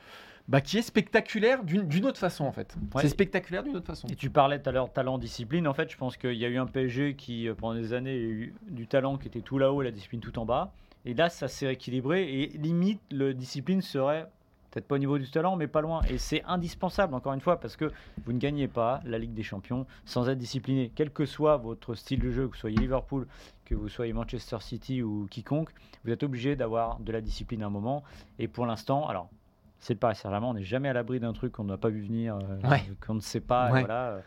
[0.49, 2.77] bah, qui est spectaculaire d'une autre façon en fait.
[2.95, 3.03] Ouais.
[3.03, 4.07] C'est spectaculaire d'une autre façon.
[4.09, 5.67] Et tu parlais tout à l'heure talent, discipline.
[5.69, 8.15] En fait, je pense qu'il y a eu un PSG qui, pendant des années, a
[8.17, 10.73] eu du talent qui était tout là-haut et la discipline tout en bas.
[11.07, 12.25] Et là, ça s'est équilibré.
[12.43, 14.29] Et limite, le discipline serait
[14.71, 16.03] peut-être pas au niveau du talent, mais pas loin.
[16.11, 17.91] Et c'est indispensable, encore une fois, parce que
[18.25, 20.93] vous ne gagnez pas la Ligue des Champions sans être discipliné.
[20.95, 23.27] Quel que soit votre style de jeu, que vous soyez Liverpool,
[23.65, 25.71] que vous soyez Manchester City ou quiconque,
[26.05, 28.03] vous êtes obligé d'avoir de la discipline à un moment.
[28.39, 29.31] Et pour l'instant, alors.
[29.79, 32.01] C'est le Paris Saint-Germain, on n'est jamais à l'abri d'un truc qu'on n'a pas vu
[32.01, 32.83] venir, euh, Ouais.
[33.07, 33.71] qu'on ne sait pas.
[33.71, 33.85] Ouais.
[33.85, 34.23] voilà,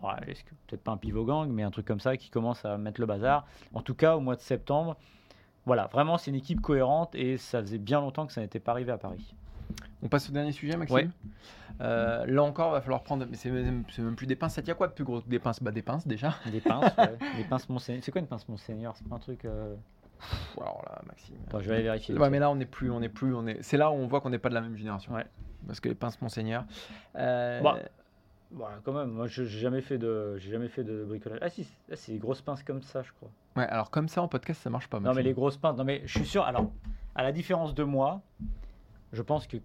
[0.00, 0.24] euh,
[0.66, 3.06] peut-être pas un pivot gang, mais un truc comme ça qui commence à mettre le
[3.06, 3.46] bazar.
[3.74, 4.96] En tout cas, au mois de septembre,
[5.66, 8.72] voilà, vraiment, c'est une équipe cohérente et ça faisait bien longtemps que ça n'était pas
[8.72, 9.34] arrivé à Paris.
[10.02, 10.96] On passe au dernier sujet, Maxime.
[10.96, 11.08] Ouais.
[11.80, 13.24] Euh, là encore, va falloir prendre.
[13.28, 14.54] Mais c'est même, plus des pinces.
[14.54, 15.62] Ça tient quoi de plus gros que des pinces?
[15.62, 16.34] Bah des pinces déjà.
[16.52, 18.04] Des pinces, ouais, des pinces Monseigneur.
[18.04, 19.44] C'est quoi une pince Monseigneur C'est pas un truc.
[19.46, 19.74] euh,
[20.60, 21.36] Alors là, Maxime.
[21.48, 22.14] Attends, je vais aller vérifier.
[22.16, 23.62] Ouais, mais là, on n'est plus, on est plus, on est.
[23.62, 25.14] C'est là où on voit qu'on n'est pas de la même génération.
[25.14, 25.24] Ouais.
[25.66, 26.64] Parce que les pinces Monseigneur.
[27.16, 27.78] Euh, Bah,
[28.50, 29.10] Voilà, quand même.
[29.10, 31.38] Moi, je- j'ai jamais fait de, j'ai jamais fait de bricolage.
[31.42, 33.30] Ah si, ah, c'est des grosses pinces comme ça, je crois.
[33.56, 35.00] Ouais, alors comme ça en podcast, ça marche pas.
[35.00, 35.76] Non, mais les grosses pinces.
[35.76, 36.44] Non, mais je suis sûr.
[36.44, 36.70] Alors,
[37.14, 38.22] à la différence de moi,
[39.12, 39.56] je pense que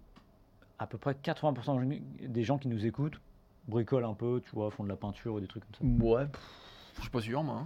[0.78, 3.20] à peu près 80% des gens qui nous écoutent
[3.68, 6.04] bricolent un peu, tu vois, font de la peinture ou des trucs comme ça.
[6.04, 6.26] Ouais.
[6.26, 7.56] pff, Je suis pas sûr, moi.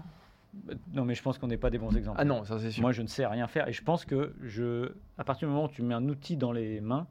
[0.68, 0.74] hein.
[0.92, 2.18] Non, mais je pense qu'on n'est pas des bons exemples.
[2.20, 2.83] Ah non, ça c'est sûr.
[2.83, 3.66] Moi, je ne sais rien faire.
[3.68, 6.53] Et je pense que, je, à partir du moment où tu mets un outil dans
[6.53, 7.07] les mains,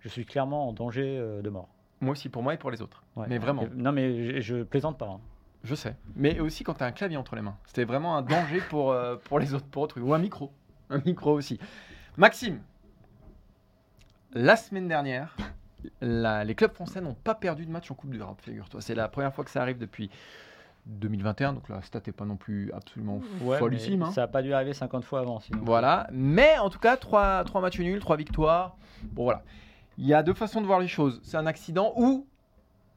[0.00, 1.68] je suis clairement en danger euh, de mort.
[2.00, 3.02] Moi aussi, pour moi et pour les autres.
[3.16, 3.26] Ouais.
[3.28, 3.64] Mais vraiment.
[3.74, 5.06] Non, mais je, je plaisante pas.
[5.06, 5.20] hein.
[5.64, 5.96] Je sais.
[6.14, 7.56] Mais aussi quand tu as un clavier entre les mains.
[7.66, 10.02] C'était vraiment un danger pour, euh, pour les autres, pour autrui.
[10.02, 10.52] Ou un micro.
[10.90, 11.58] Un micro aussi.
[12.16, 12.60] Maxime,
[14.34, 15.36] la semaine dernière,
[16.00, 18.80] la- les clubs français n'ont pas perdu de match en Coupe d'Europe, figure-toi.
[18.80, 20.10] C'est la première fois que ça arrive depuis
[20.86, 21.54] 2021.
[21.54, 24.02] Donc la stat n'est pas non plus absolument Ouais, follissime.
[24.02, 24.12] hein.
[24.12, 25.40] Ça n'a pas dû arriver 50 fois avant.
[25.40, 25.60] Sinon.
[25.64, 26.06] Voilà.
[26.12, 28.76] Mais en tout cas, 3, matchs nuls, 3 victoires.
[29.02, 29.42] Bon, voilà.
[29.98, 31.20] Il y a deux façons de voir les choses.
[31.22, 32.26] C'est un accident ou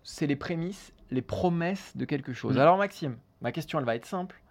[0.03, 2.55] c'est les prémices, les promesses de quelque chose.
[2.55, 2.59] Mm.
[2.59, 4.41] Alors, Maxime, ma question, elle va être simple.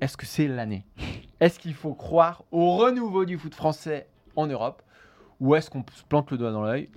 [0.00, 0.84] Est-ce que c'est l'année?
[1.40, 4.82] Est-ce qu'il faut croire au renouveau du foot français en Europe?
[5.40, 6.88] Ou est-ce qu'on se plante le doigt dans l'œil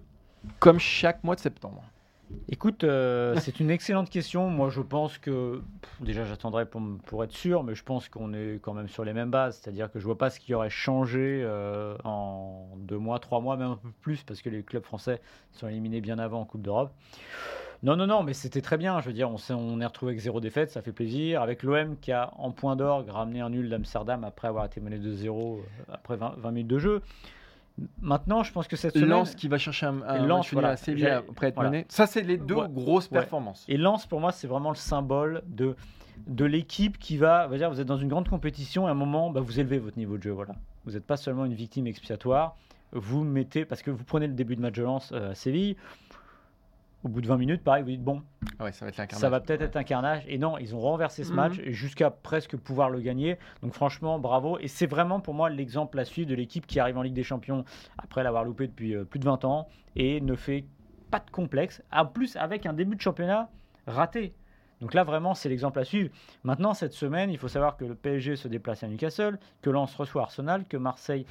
[0.60, 1.84] comme chaque mois de septembre?
[2.50, 4.50] Écoute, euh, c'est une excellente question.
[4.50, 5.62] Moi, je pense que
[6.00, 9.32] déjà, j'attendrai pour, être sûr, mais je pense qu'on est quand même sur les mêmes
[9.32, 9.60] bases.
[9.62, 13.58] C'est-à-dire que je vois pas ce qui aurait changé euh, en deux mois, trois mois,
[13.58, 16.62] même un peu plus, parce que les clubs français sont éliminés bien avant en Coupe
[16.62, 16.92] d'Europe.
[17.84, 19.00] Non, non, non, mais c'était très bien.
[19.02, 21.42] Je veux dire, on s'est on est retrouvé avec zéro défaite, ça fait plaisir.
[21.42, 24.98] Avec l'OM qui a en point d'orgue ramené un nul d'Amsterdam après avoir été mené
[24.98, 25.62] 2-0 euh,
[25.92, 27.02] après 20, 20 minutes de jeu.
[28.02, 29.10] Maintenant, je pense que cette semaine.
[29.10, 30.70] Lens qui va chercher un, un Lens, voilà.
[30.70, 31.70] à Séville J'ai- après être voilà.
[31.72, 31.86] mené.
[31.90, 32.68] Ça, c'est les deux Ouais.
[32.70, 33.20] grosses Ouais.
[33.20, 33.66] performances.
[33.68, 35.76] Et Lens, pour moi, c'est vraiment le symbole de,
[36.28, 38.96] de l'équipe qui va, va dire, vous êtes dans une grande compétition et à un
[38.96, 40.32] moment, bah, vous élevez votre niveau de jeu.
[40.32, 40.56] Voilà.
[40.86, 42.56] Vous n'êtes pas seulement une victime expiatoire.
[42.94, 45.76] Vous mettez, parce que vous prenez le début de match de Lens euh, à Séville,
[47.06, 48.24] au bout de 20 minutes, pareil, vous dites, bon,
[48.58, 48.84] Ah ouais, ça
[49.30, 50.24] va peut-être être un carnage.
[50.28, 51.36] Et non, ils ont renversé ce Mhm.
[51.36, 53.38] match et jusqu'à presque pouvoir le gagner.
[53.62, 54.58] Donc franchement, bravo.
[54.60, 57.24] Et c'est vraiment pour moi l'exemple à suivre de l'équipe qui arrive en Ligue des
[57.24, 57.64] Champions
[58.00, 60.66] après l'avoir loupé depuis euh, plus de 20 ans et ne fait
[61.12, 61.84] pas de complexe.
[61.92, 63.50] En plus, avec un début de championnat
[63.86, 64.34] raté.
[64.82, 66.10] Donc là, vraiment, c'est l'exemple à suivre.
[66.44, 69.96] Maintenant, cette semaine, il faut savoir que le PSG se déplace à Newcastle, que Lens
[69.96, 71.26] reçoit Arsenal, que Marseille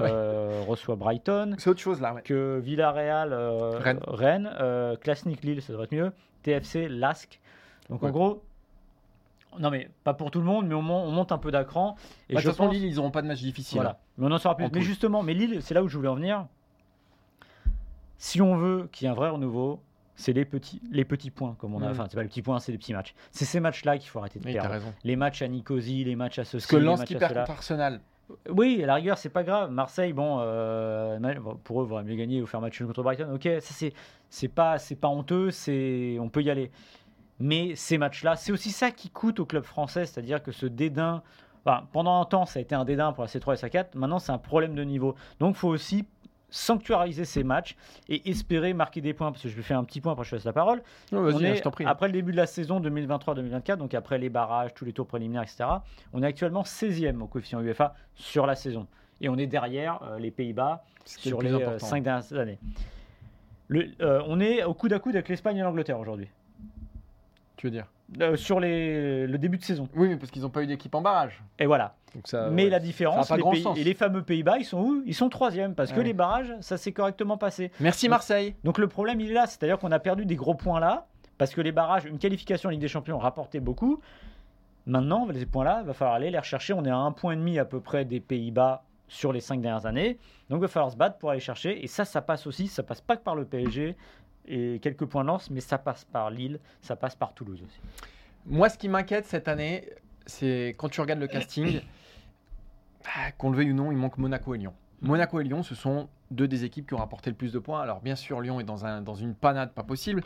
[0.00, 2.22] euh, reçoit Brighton, C'est autre chose là, ouais.
[2.22, 4.00] que Villarreal, euh, Rennes.
[4.06, 7.40] Rennes, euh, Klasnik Lille, ça devrait être mieux, TFC, Lask.
[7.88, 8.42] Donc en gros,
[9.58, 11.96] non mais pas pour tout le monde, mais on, mon- on monte un peu d'acran.
[12.28, 13.78] Et Bah, je de toute façon, pense, Lille, ils n'auront pas de match difficile.
[13.78, 13.98] voilà.
[14.18, 14.66] Mais on en saura plus.
[14.66, 16.46] En Mais justement, mais Lille, c'est là où je voulais en venir.
[18.18, 19.80] Si on veut qu'il y ait un vrai renouveau,
[20.20, 21.86] c'est les petits, les petits points, comme on a.
[21.86, 21.90] Mhm.
[21.92, 23.14] Enfin, c'est pas les petits points, c'est les petits matchs.
[23.30, 24.70] C'est ces matchs-là qu'il faut arrêter de Oui, perdre.
[24.70, 24.92] raison.
[25.04, 28.00] Les matchs à Nicosie, les matchs à ceci, que Lens qui perd contre Arsenal.
[28.48, 29.72] Oui, à la rigueur, c'est pas grave.
[29.72, 31.18] Marseille, bon, euh,
[31.64, 33.28] pour eux, il vaudrait mieux gagner ou faire match contre Brighton.
[33.34, 33.92] Ok, ça c'est
[34.28, 36.70] c'est pas c'est pas honteux, c'est on peut y aller.
[37.40, 41.22] Mais ces matchs-là, c'est aussi ça qui coûte au club français, c'est-à-dire que ce dédain.
[41.64, 43.86] enfin, pendant un temps, ça a été un dédain pour la C3 et la C4.
[43.96, 45.14] Maintenant, c'est un problème de niveau.
[45.40, 46.04] Donc, il faut aussi
[46.50, 47.76] sanctuariser ces matchs
[48.08, 49.30] et espérer marquer des points.
[49.32, 50.82] Parce que je vais faire un petit point après je te laisse la parole.
[51.12, 51.84] Non, On hein, est- je prie.
[51.86, 55.42] Après le début de la saison 2023-2024, donc après les barrages, tous les tours préliminaires,
[55.42, 55.64] etc.,
[56.12, 58.86] on est actuellement 16e au coefficient UEFA sur la saison.
[59.20, 62.58] Et on est derrière euh, les Pays-Bas sur le les euh, cinq dernières années.
[63.68, 66.28] Le- euh, on est au coude à coude avec l'Espagne et l'Angleterre aujourd'hui.
[67.56, 67.86] Tu veux dire?
[68.20, 69.88] Euh, sur les, le début de saison.
[69.94, 71.42] Oui, mais parce qu'ils n'ont pas eu d'équipe en barrage.
[71.60, 71.94] Et voilà.
[72.14, 72.70] Donc ça, Mais ouais.
[72.70, 75.02] la différence, ça les pays- et les fameux Pays-Bas, ils sont où?
[75.06, 77.70] Ils sont troisième parce que les barrages, ça s'est correctement passé.
[77.78, 78.56] Merci Donc- Marseille.
[78.64, 79.46] Donc le problème, il est là.
[79.46, 81.06] C'est-à-dire qu'on a perdu des gros points là,
[81.38, 84.00] parce que les barrages, une qualification en Ligue des Champions rapportait beaucoup.
[84.86, 86.72] Maintenant, ces points-là, il va falloir aller les rechercher.
[86.72, 89.60] On est à un point et demi à peu près des Pays-Bas sur les cinq
[89.60, 90.18] dernières années.
[90.48, 91.82] Donc il va falloir se battre pour aller chercher.
[91.82, 92.66] Et ça, ça passe aussi.
[92.66, 93.94] Ça passe pas que par le PSG
[94.46, 97.80] et quelques points lance, mais ça passe par Lille, ça passe par Toulouse aussi.
[98.46, 99.88] Moi, ce qui m'inquiète cette année,
[100.26, 101.80] c'est quand tu regardes le casting,
[103.06, 104.74] ah, qu'on le veuille ou non, il manque Monaco et Lyon.
[105.02, 107.80] Monaco et Lyon, ce sont deux des équipes qui ont rapporté le plus de points.
[107.80, 110.22] Alors, bien sûr, Lyon est dans, un, dans une panade pas possible.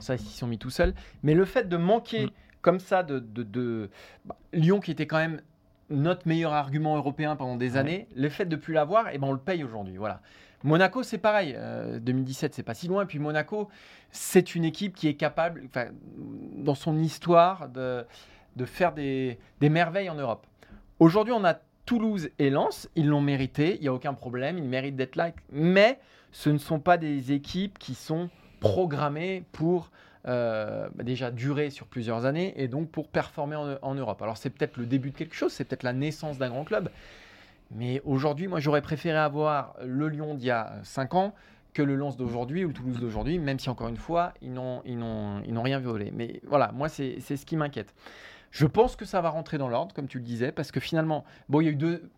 [0.00, 0.94] Ça, ils s'y sont mis tout seuls.
[1.22, 2.30] Mais le fait de manquer Mm.
[2.60, 3.90] comme ça de, de- de-
[4.24, 5.40] bah, Lyon, qui était quand même
[5.88, 7.78] notre meilleur argument européen pendant des Ouais.
[7.78, 9.96] années, le fait de plus l'avoir, eh ben, on le paye aujourd'hui.
[9.96, 10.20] Voilà.
[10.66, 11.54] Monaco, c'est pareil.
[11.56, 13.06] Euh, 2017, c'est pas si loin.
[13.06, 13.68] Puis Monaco,
[14.10, 15.68] c'est une équipe qui est capable,
[16.56, 18.04] dans son histoire, de,
[18.64, 20.44] faire des, merveilles en Europe.
[20.98, 21.54] Aujourd'hui, on a
[21.86, 22.88] Toulouse et Lens.
[22.96, 23.76] Ils l'ont mérité.
[23.76, 24.58] Il n'y a aucun problème.
[24.58, 25.30] Ils méritent d'être là.
[25.52, 26.00] Mais
[26.32, 29.92] ce ne sont pas des équipes qui sont programmées pour
[30.26, 34.20] euh, déjà durer sur plusieurs années et donc pour performer en Europe.
[34.20, 36.90] Alors c'est peut-être le début de quelque chose, c'est peut-être la naissance d'un grand club.
[37.70, 41.34] Mais aujourd'hui, moi j'aurais préféré avoir le Lyon d'il y a 5 ans
[41.74, 44.82] que le Lens d'aujourd'hui ou le Toulouse d'aujourd'hui, même si encore une fois, ils n'ont,
[44.84, 46.10] ils n'ont, ils n'ont rien violé.
[46.14, 47.94] Mais voilà, moi c'est, c'est ce qui m'inquiète.
[48.50, 51.24] Je pense que ça va rentrer dans l'ordre, comme tu le disais, parce que finalement,
[51.48, 52.08] bon, il y a eu deux,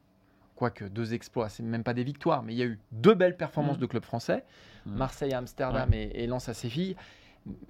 [0.54, 3.36] quoique deux exploits, c'est même pas des victoires, mais il y a eu deux belles
[3.36, 3.80] performances Mhm.
[3.82, 4.44] de clubs français,
[4.86, 4.94] Mhm.
[4.96, 6.94] Marseille à Amsterdam et, et Lens à Séville.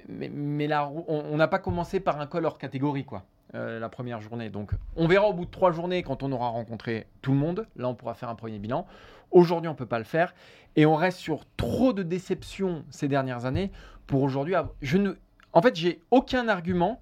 [0.08, 3.24] Mais, mais là, on on n'a pas commencé par un col hors catégorie, quoi.
[3.54, 4.50] Euh, la première journée.
[4.50, 7.66] Donc, on verra au bout de trois journées quand on aura rencontré tout le monde.
[7.76, 8.86] Là, on pourra faire un premier bilan.
[9.30, 10.34] Aujourd'hui, on ne peut pas le faire.
[10.76, 13.70] Et on reste sur trop de déceptions ces dernières années
[14.06, 14.54] pour aujourd'hui.
[14.82, 15.12] Je ne...
[15.54, 17.00] En fait, j'ai aucun argument,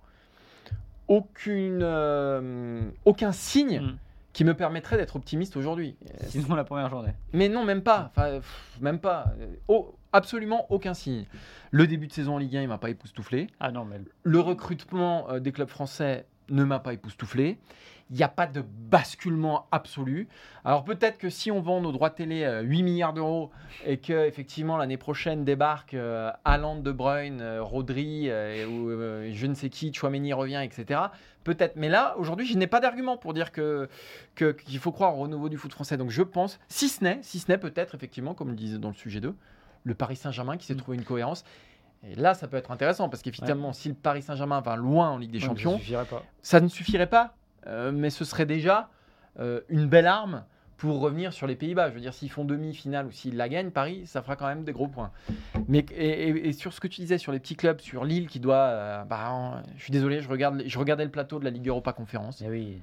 [1.09, 3.97] aucune, euh, aucun signe Mm.
[4.33, 5.97] qui me permettrait d'être optimiste aujourd'hui.
[6.29, 7.13] Sinon, la première journée.
[7.33, 8.13] Mais non, même pas.
[8.15, 9.33] Enfin, pff, même pas.
[9.67, 11.25] Oh, absolument aucun signe.
[11.71, 13.49] Le début de saison en Ligue 1, il m'a pas époustouflé.
[13.61, 17.59] Ah non, mais Le recrutement des clubs français ne m'a pas époustouflé.
[18.11, 20.29] Il n'y a pas de basculement absolu.
[20.65, 23.51] Alors peut-être que si on vend nos droits télé euh, 8 milliards d'euros
[23.85, 29.31] et que effectivement l'année prochaine débarque euh, Haaland, De Bruyne, euh, Rodri euh, ou euh,
[29.33, 31.01] je ne sais qui, Chouameni revient, etc.
[31.43, 31.75] Peut-être.
[31.75, 33.89] Mais là, aujourd'hui, je n'ai pas d'argument pour dire que
[34.37, 35.97] que- qu'il faut croire au renouveau du foot français.
[35.97, 38.89] Donc je pense, si ce n'est, si ce n'est peut-être effectivement, comme le disait dans
[38.91, 39.35] le sujet 2,
[39.83, 40.79] le Paris Saint-Germain qui s'est Mm.
[40.79, 41.45] trouvé une cohérence.
[42.05, 45.19] Et là, ça peut être intéressant parce qu'effectivement, si le Paris Saint-Germain va loin en
[45.19, 46.23] Ligue des Ouais, Champions, Ça suffirait pas.
[46.43, 47.35] ça ne suffirait pas,
[47.67, 48.91] euh, mais ce serait déjà
[49.41, 50.45] euh, une belle arme
[50.77, 51.89] pour revenir sur les Pays-Bas.
[51.89, 54.63] Je veux dire, s'ils font demi-finale ou s'ils la gagnent, Paris, ça fera quand même
[54.63, 55.11] des gros points.
[55.69, 58.29] Mais et, et- et sur ce que tu disais sur les petits clubs, sur Lille
[58.29, 61.51] qui doit, euh, bah, je suis désolé, je regarde, je regardais le plateau de la
[61.51, 62.43] Ligue Europa Conférence.
[62.45, 62.79] Eh oui.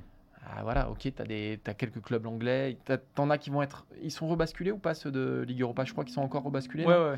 [0.46, 2.78] Ah voilà, ok, t'as des, quelques clubs anglais,
[3.16, 5.84] t'en as qui vont être, ils sont rebasculés ou pas ceux de Ligue Europa?
[5.86, 6.86] Je crois qu'ils sont encore rebasculés.
[6.86, 7.16] Ouais, ouais.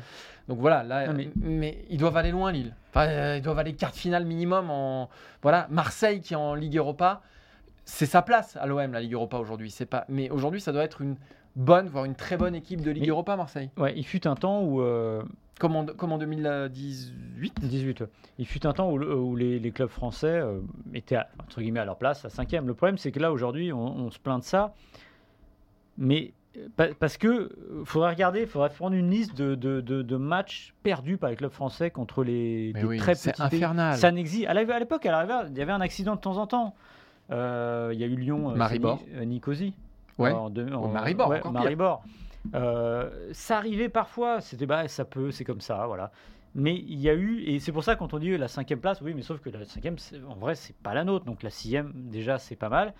[0.48, 1.30] donc voilà, là, Non, mais...
[1.36, 2.74] mais- ils doivent aller loin, Lille.
[2.90, 4.70] Enfin, euh, ils doivent aller quart de finale minimum.
[4.70, 5.10] En
[5.42, 7.22] voilà, Marseille qui est en Ligue Europa,
[7.84, 9.70] c'est sa place à l'OM la Ligue Europa aujourd'hui.
[9.70, 11.16] C'est pas, mais aujourd'hui, ça doit être une
[11.56, 13.70] bonne, voire une très bonne équipe de Ligue Mais- Europa, Marseille.
[13.76, 14.80] Ouais, il fut un temps où.
[14.82, 15.22] euh,
[15.58, 17.60] Comme en, comme en 2018.
[17.60, 18.00] 18.
[18.02, 18.06] ouais.
[18.38, 20.60] Il fut un temps où, où les, les clubs français euh,
[20.94, 22.66] étaient à- entre guillemets à leur place, à cinquième.
[22.66, 24.74] Le problème, c'est que là aujourd'hui, on, on se plaint de ça,
[25.98, 27.50] mais euh, pa- parce que
[27.84, 31.36] faudrait regarder, il faudrait prendre une liste de, de- de- de matchs perdus par les
[31.36, 33.96] clubs français contre les des oui, très c'est petits infernal.
[33.96, 34.46] Ça n'existe.
[34.46, 36.74] À l'époque, il y avait un accident de temps en temps.
[37.32, 39.02] Euh, Il y a eu Lyon, Maribor.
[39.24, 39.74] Nicosie.
[40.18, 40.32] Ouais.
[40.32, 41.40] En en- Maribor, ouais.
[42.54, 46.12] Euh, ça arrivait parfois, c'était bah, ça peut, c'est comme ça, voilà.
[46.54, 49.00] Mais il y a eu, et c'est pour ça quand on dit la cinquième place,
[49.02, 49.96] oui, mais sauf que la cinquième,
[50.28, 51.24] en vrai, c'est pas la nôtre.
[51.26, 52.94] Donc la sixième, déjà, c'est pas mal.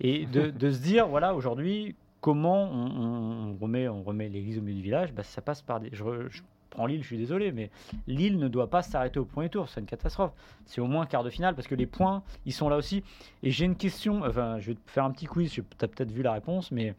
[0.00, 4.58] Et de, de se dire, voilà, aujourd'hui, comment on, on- on remet, on remet l'église
[4.58, 5.90] au milieu du village, bah, ça passe par des.
[5.92, 6.40] Je, re- je
[6.74, 7.70] prends Lille, je suis désolé, mais
[8.06, 10.32] Lille ne doit pas s'arrêter au premier tour, c'est une catastrophe.
[10.66, 13.02] C'est au moins quart de finale parce que les points, ils sont là aussi.
[13.42, 16.10] Et j'ai une question, enfin, je vais te faire un petit quiz, tu as peut-être
[16.12, 16.94] vu la réponse, mais.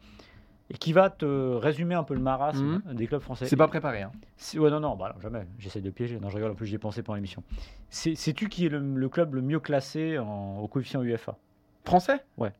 [0.68, 3.46] Et qui va te résumer un peu le marasme des clubs français.
[3.46, 4.02] C'est pas préparé.
[4.02, 4.10] hein.
[4.56, 5.46] Ouais, non, non, bah, non, jamais.
[5.60, 6.18] J'essaie de piéger.
[6.18, 6.50] Non, je rigole.
[6.50, 7.44] En plus, j'y ai pensé pendant l'émission.
[7.88, 11.36] C'est- Sais-tu qui est le, le club le mieux classé en- au coefficient UEFA?
[11.84, 12.24] Français?
[12.36, 12.52] Ouais.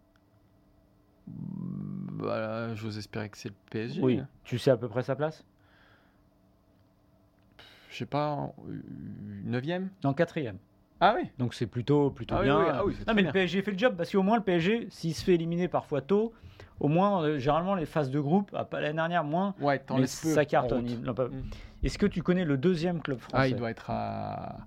[1.26, 4.00] Bah, j'ose espérer que c'est le PSG.
[4.02, 4.20] Oui.
[4.44, 5.44] Tu sais à peu près sa place?
[7.96, 8.52] Je sais pas,
[9.46, 10.58] 9ème En quatrième.
[11.00, 11.30] Ah oui.
[11.38, 12.58] Donc c'est plutôt, plutôt Ah bien.
[12.60, 13.30] oui, ah oui, non, mais bien.
[13.30, 16.02] le PSG fait le job parce qu'au moins le PSG, s'il se fait éliminer parfois
[16.02, 16.34] tôt,
[16.78, 20.44] au moins, euh, généralement, les phases de groupe, pas l'année dernière, moins, Ouais, mais ça
[20.44, 20.84] cartonne.
[21.02, 21.42] non, Mm.
[21.84, 24.58] Est-ce que tu connais le deuxième club français Ah, il doit être à.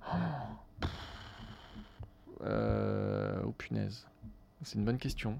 [2.41, 3.41] Euh...
[3.45, 4.07] Oh punaise.
[4.63, 5.39] C'est une bonne question.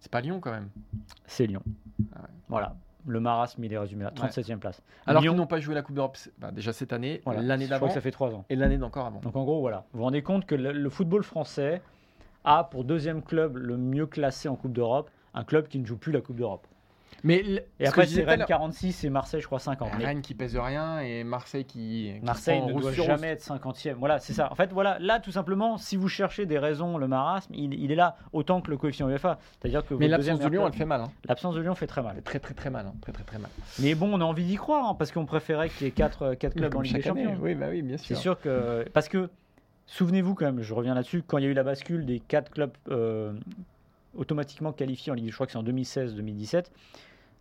[0.00, 0.68] C'est pas Lyon quand même?
[1.26, 1.62] C'est Lyon.
[2.16, 2.28] Ah ouais.
[2.48, 2.74] Voilà.
[3.06, 4.10] Le marasme, il est résumé là.
[4.10, 4.82] 37e place.
[5.06, 7.42] Alors Lyon, qu'ils n'ont pas joué la Coupe d'Europe bah, déjà cette année, voilà.
[7.42, 8.44] l'année Je crois d'avant que ça fait trois ans.
[8.48, 9.20] et l'année d'encore avant.
[9.20, 9.84] Donc en gros, voilà.
[9.92, 11.82] Vous vous rendez compte que le, le football français
[12.44, 15.96] a pour deuxième club le mieux classé en Coupe d'Europe un club qui ne joue
[15.96, 16.66] plus la Coupe d'Europe.
[17.22, 19.90] Mais l- Et après, c'est Rennes l'heure- 46 et Marseille, je crois, 50.
[19.98, 22.12] Mais Rennes qui pèse rien et Marseille qui.
[22.18, 23.94] qui Marseille ne doit jamais être 50e.
[23.98, 24.50] Voilà, c'est ça.
[24.50, 27.92] En fait, voilà, là, tout simplement, si vous cherchez des raisons, le marasme, il, il
[27.92, 29.38] est là autant que le coefficient UEFA.
[29.60, 31.00] C'est-à-dire que Mais l'absence de Lyon, elle fait mal.
[31.02, 31.10] hein.
[31.28, 32.14] l'absence de Lyon fait très mal.
[32.16, 32.86] fait très très très mal.
[32.86, 32.94] hein.
[33.02, 33.50] Très très très mal.
[33.80, 36.34] Mais bon, on a envie d'y croire hein, parce qu'on préférait qu'il y ait 4,
[36.34, 37.24] quatre clubs en Ligue des année.
[37.24, 37.38] Champions.
[37.42, 38.18] Oui, bah oui, bien C'est sûr.
[38.18, 38.84] sûr que.
[38.92, 39.28] Parce que,
[39.86, 42.50] souvenez-vous quand même, je reviens là-dessus, quand il y a eu la bascule des quatre
[42.50, 43.32] clubs euh,
[44.16, 46.66] automatiquement qualifiés en Ligue, je crois que c'est en 2016-2017,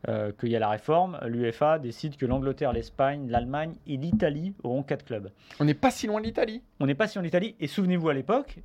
[0.08, 4.82] euh, qu'il y a la réforme, l'UEFA décide que l'Angleterre, l'Espagne, l'Allemagne et l'Italie auront
[4.82, 5.30] quatre clubs.
[5.60, 6.62] On n'est pas si loin de l'Italie.
[6.80, 8.60] On n'est pas si en Italie, et souvenez-vous à l'époque,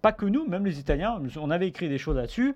[0.00, 2.54] pas que nous, même les Italiens, on avait écrit des choses là-dessus.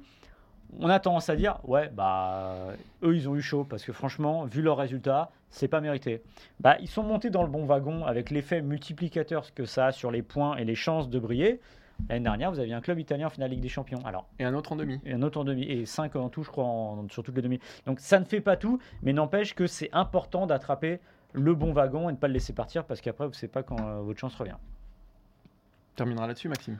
[0.80, 4.46] On a tendance à dire, ouais, bah, eux, ils ont eu chaud, parce que franchement,
[4.46, 6.22] vu leurs résultats, c'est pas mérité.
[6.60, 10.10] Bah, ils sont montés dans le bon wagon avec l'effet multiplicateur que ça a sur
[10.10, 11.60] les points et les chances de briller.
[12.08, 14.00] L'année dernière, vous aviez un club italien en finale Ligue des Champions.
[14.04, 15.00] Alors, Et un autre en demi.
[15.04, 17.42] et un autre en demi, et 5 en tout, je crois, en- sur toutes les
[17.42, 17.60] demi.
[17.86, 21.00] Donc ça ne fait pas tout, mais n'empêche que c'est important d'attraper
[21.32, 23.48] le bon wagon et de ne pas le laisser partir, parce qu'après, vous ne savez
[23.48, 24.54] pas quand euh, votre chance revient.
[24.56, 26.78] On terminera là-dessus, Maxime?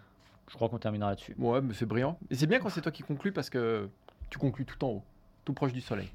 [0.50, 1.34] Je crois qu'on terminera là-dessus.
[1.38, 2.18] Ouais, mais c'est brillant.
[2.30, 3.88] Et c'est bien quand c'est toi qui conclus parce que
[4.30, 5.02] tu conclus tout en haut,
[5.44, 6.10] tout proche du soleil.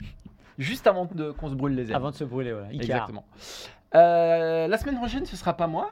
[0.57, 1.95] Juste avant qu'on se brûle les ailes.
[1.95, 2.67] Avant de se brûler, voilà.
[2.71, 2.83] Icar.
[2.83, 3.25] Exactement.
[3.95, 5.91] Euh, la semaine prochaine, ce sera pas moi,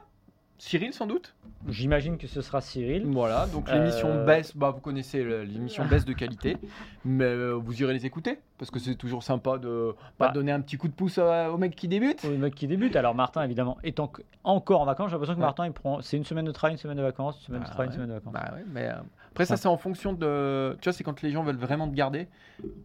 [0.58, 1.34] Cyril sans doute?
[1.68, 3.04] J'imagine que ce sera Cyril.
[3.06, 6.56] Voilà, donc l'émission Euh, baisse, bah, vous connaissez l'émission baisse de qualité,
[7.04, 10.32] mais euh, vous irez les écouter parce que c'est toujours sympa de pas Bah.
[10.32, 12.24] donner un petit coup de pouce à- au mec qui débute.
[12.24, 12.96] Au mec qui débute.
[12.96, 14.10] Alors Martin, évidemment, en-
[14.44, 15.08] encore en vacances.
[15.10, 15.46] J'ai l'impression que Ouais.
[15.46, 16.00] Martin, il prend.
[16.00, 17.94] C'est une semaine de travail, une semaine de vacances, une semaine de Bah travail, une
[17.94, 18.32] semaine de vacances.
[18.32, 18.94] Bah ouais, mais euh,
[19.30, 21.94] après ça c'est en fonction de, tu vois, c'est quand les gens veulent vraiment te
[21.94, 22.28] garder,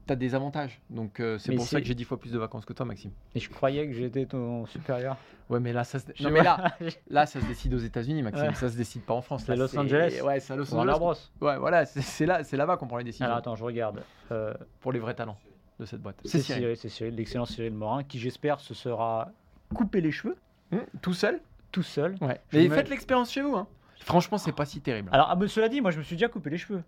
[0.05, 0.79] t'as des avantages.
[0.89, 2.85] Donc euh, c'est Mais pour ça que j'ai dix fois plus de vacances que toi,
[2.85, 3.11] Maxime.
[3.35, 5.17] Et je croyais que j'étais ton supérieur.
[5.49, 6.05] Ouais, mais là ça, se...
[6.23, 6.73] Non, mais là,
[7.09, 8.47] là ça se décide aux États-Unis, Maxime.
[8.49, 8.53] Ouais.
[8.55, 9.43] Ça se décide pas en France.
[9.45, 10.19] C'est Là, Los Angeles.
[10.23, 11.29] Ouais, c'est à Los Warner Angeles.
[11.39, 11.47] Bros.
[11.47, 14.01] Ouais, voilà, c'est- c'est là, c'est là-bas qu'on prend les décisions Alors attends, je regarde.
[14.31, 15.37] Euh, pour les vrais talents
[15.79, 16.17] de cette boîte.
[16.23, 19.31] c'est Cyril, c'est Cyril, l'excellent Cyril Morin, qui j'espère se sera
[19.73, 20.37] coupé les cheveux
[20.71, 21.41] Hum, tout seul.
[21.71, 22.15] tout seul.
[22.21, 22.39] Ouais.
[22.51, 23.55] Je Mais me- faites l'expérience chez vous.
[23.55, 23.67] Hein.
[24.03, 25.09] Franchement, c'est pas si terrible.
[25.11, 26.81] Alors, ah, mais cela dit, moi je me suis déjà coupé les cheveux.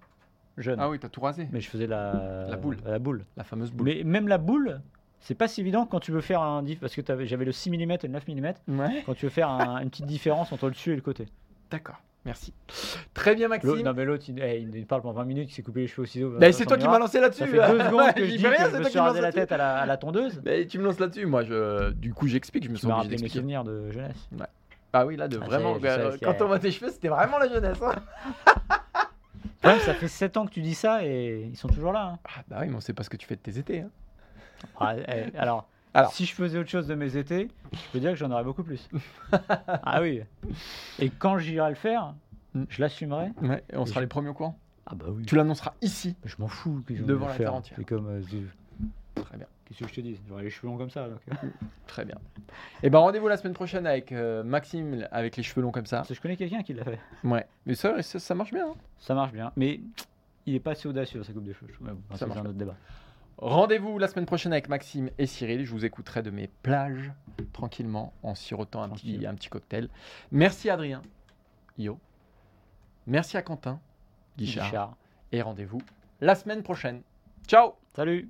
[0.57, 0.79] Jeune.
[0.79, 1.47] Ah oui, t'as tout rasé.
[1.51, 2.77] Mais je faisais la, La boule.
[2.85, 3.25] La boule.
[3.35, 3.87] La fameuse boule.
[3.87, 4.79] Mais même la boule,
[5.19, 6.79] c'est pas si évident quand tu veux faire un diff.
[6.79, 8.79] Parce que j'avais le 6 mm et le 9 mm.
[8.79, 9.03] Ouais.
[9.05, 11.25] Quand tu veux faire un- une petite différence entre le dessus et le côté.
[11.71, 11.97] D'accord.
[12.25, 12.53] Merci.
[13.13, 13.81] Très bien, Maxime.
[13.83, 16.03] non, mais l'autre, il, eh, il parle pendant 20 minutes, il s'est coupé les cheveux
[16.03, 16.31] au ciseau.
[16.39, 17.41] Mais Ça, c'est toi qui m'as lancé là-dessus.
[17.41, 18.99] Ça fait deux secondes que je dis rien, que c'est je me toi qui suis
[18.99, 20.41] rasé la tête à la, à la tondeuse.
[20.43, 21.25] Mais tu me lances là-dessus.
[21.27, 21.91] Moi, je...
[21.91, 22.63] du coup, j'explique.
[22.63, 23.39] Je me Tu sens obligé rappelé mes d'expliquer.
[23.39, 24.29] souvenirs de jeunesse.
[24.97, 25.77] Ah oui, là, de Ah, vraiment.
[25.77, 27.77] je euh, quand on voit tes cheveux, c'était vraiment la jeunesse.
[27.81, 27.95] hein.
[29.79, 32.11] Ça fait 7 ans que tu dis ça et ils sont toujours là.
[32.13, 32.19] hein.
[32.23, 33.81] Ah, bah oui, mais on sait pas ce que tu fais de tes étés.
[33.81, 33.89] hein.
[34.79, 36.11] Ah, eh, alors, Alors.
[36.13, 38.63] si je faisais autre chose de mes étés, je peux dire que j'en aurais beaucoup
[38.63, 38.87] plus.
[39.67, 40.21] ah oui.
[40.99, 42.13] Et quand j'irai le faire,
[42.53, 42.63] Mm.
[42.69, 43.31] je l'assumerai.
[43.41, 44.57] Ouais, et on sera je- les premiers au courant.
[44.85, 45.25] Ah bah oui.
[45.25, 46.15] Tu l'annonceras ici.
[46.23, 46.81] Je m'en fous.
[46.87, 47.77] que Devant je la faire terre entière.
[47.77, 48.07] C'est comme.
[48.07, 48.21] euh,
[49.25, 49.47] Très bien.
[49.65, 50.19] Qu'est-ce que je te dis?
[50.27, 51.09] J'aurais les cheveux longs comme ça.
[51.09, 51.47] donc, euh.
[51.87, 52.15] Très bien.
[52.83, 55.97] Et ben rendez-vous la semaine prochaine avec euh, Maxime avec les cheveux longs comme ça.
[55.97, 56.99] Parce que je connais quelqu'un qui l'a fait.
[57.23, 57.47] Ouais.
[57.65, 58.67] Mais ça, ça, ça marche bien.
[58.69, 58.75] hein.
[58.99, 59.51] Ça marche bien.
[59.55, 59.79] Mais
[60.45, 61.67] il est pas assez audacieux dans sa coupe de cheveux.
[61.69, 61.87] je trouve.
[61.87, 62.75] Mais bon, Ça c'est marche un autre débat.
[63.37, 65.65] Rendez-vous la semaine prochaine avec Maxime et Cyril.
[65.65, 67.11] Je vous écouterai de mes plages
[67.51, 69.27] tranquillement en sirotant un petit, Tranquille.
[69.27, 69.89] un petit cocktail.
[70.31, 71.01] Merci Adrien.
[71.77, 71.99] Yo.
[73.07, 73.79] Merci à Quentin.
[74.37, 74.65] Guichard.
[74.67, 74.97] Guichard.
[75.31, 75.81] Et rendez-vous
[76.21, 77.01] la semaine prochaine.
[77.47, 78.29] Ciao Salut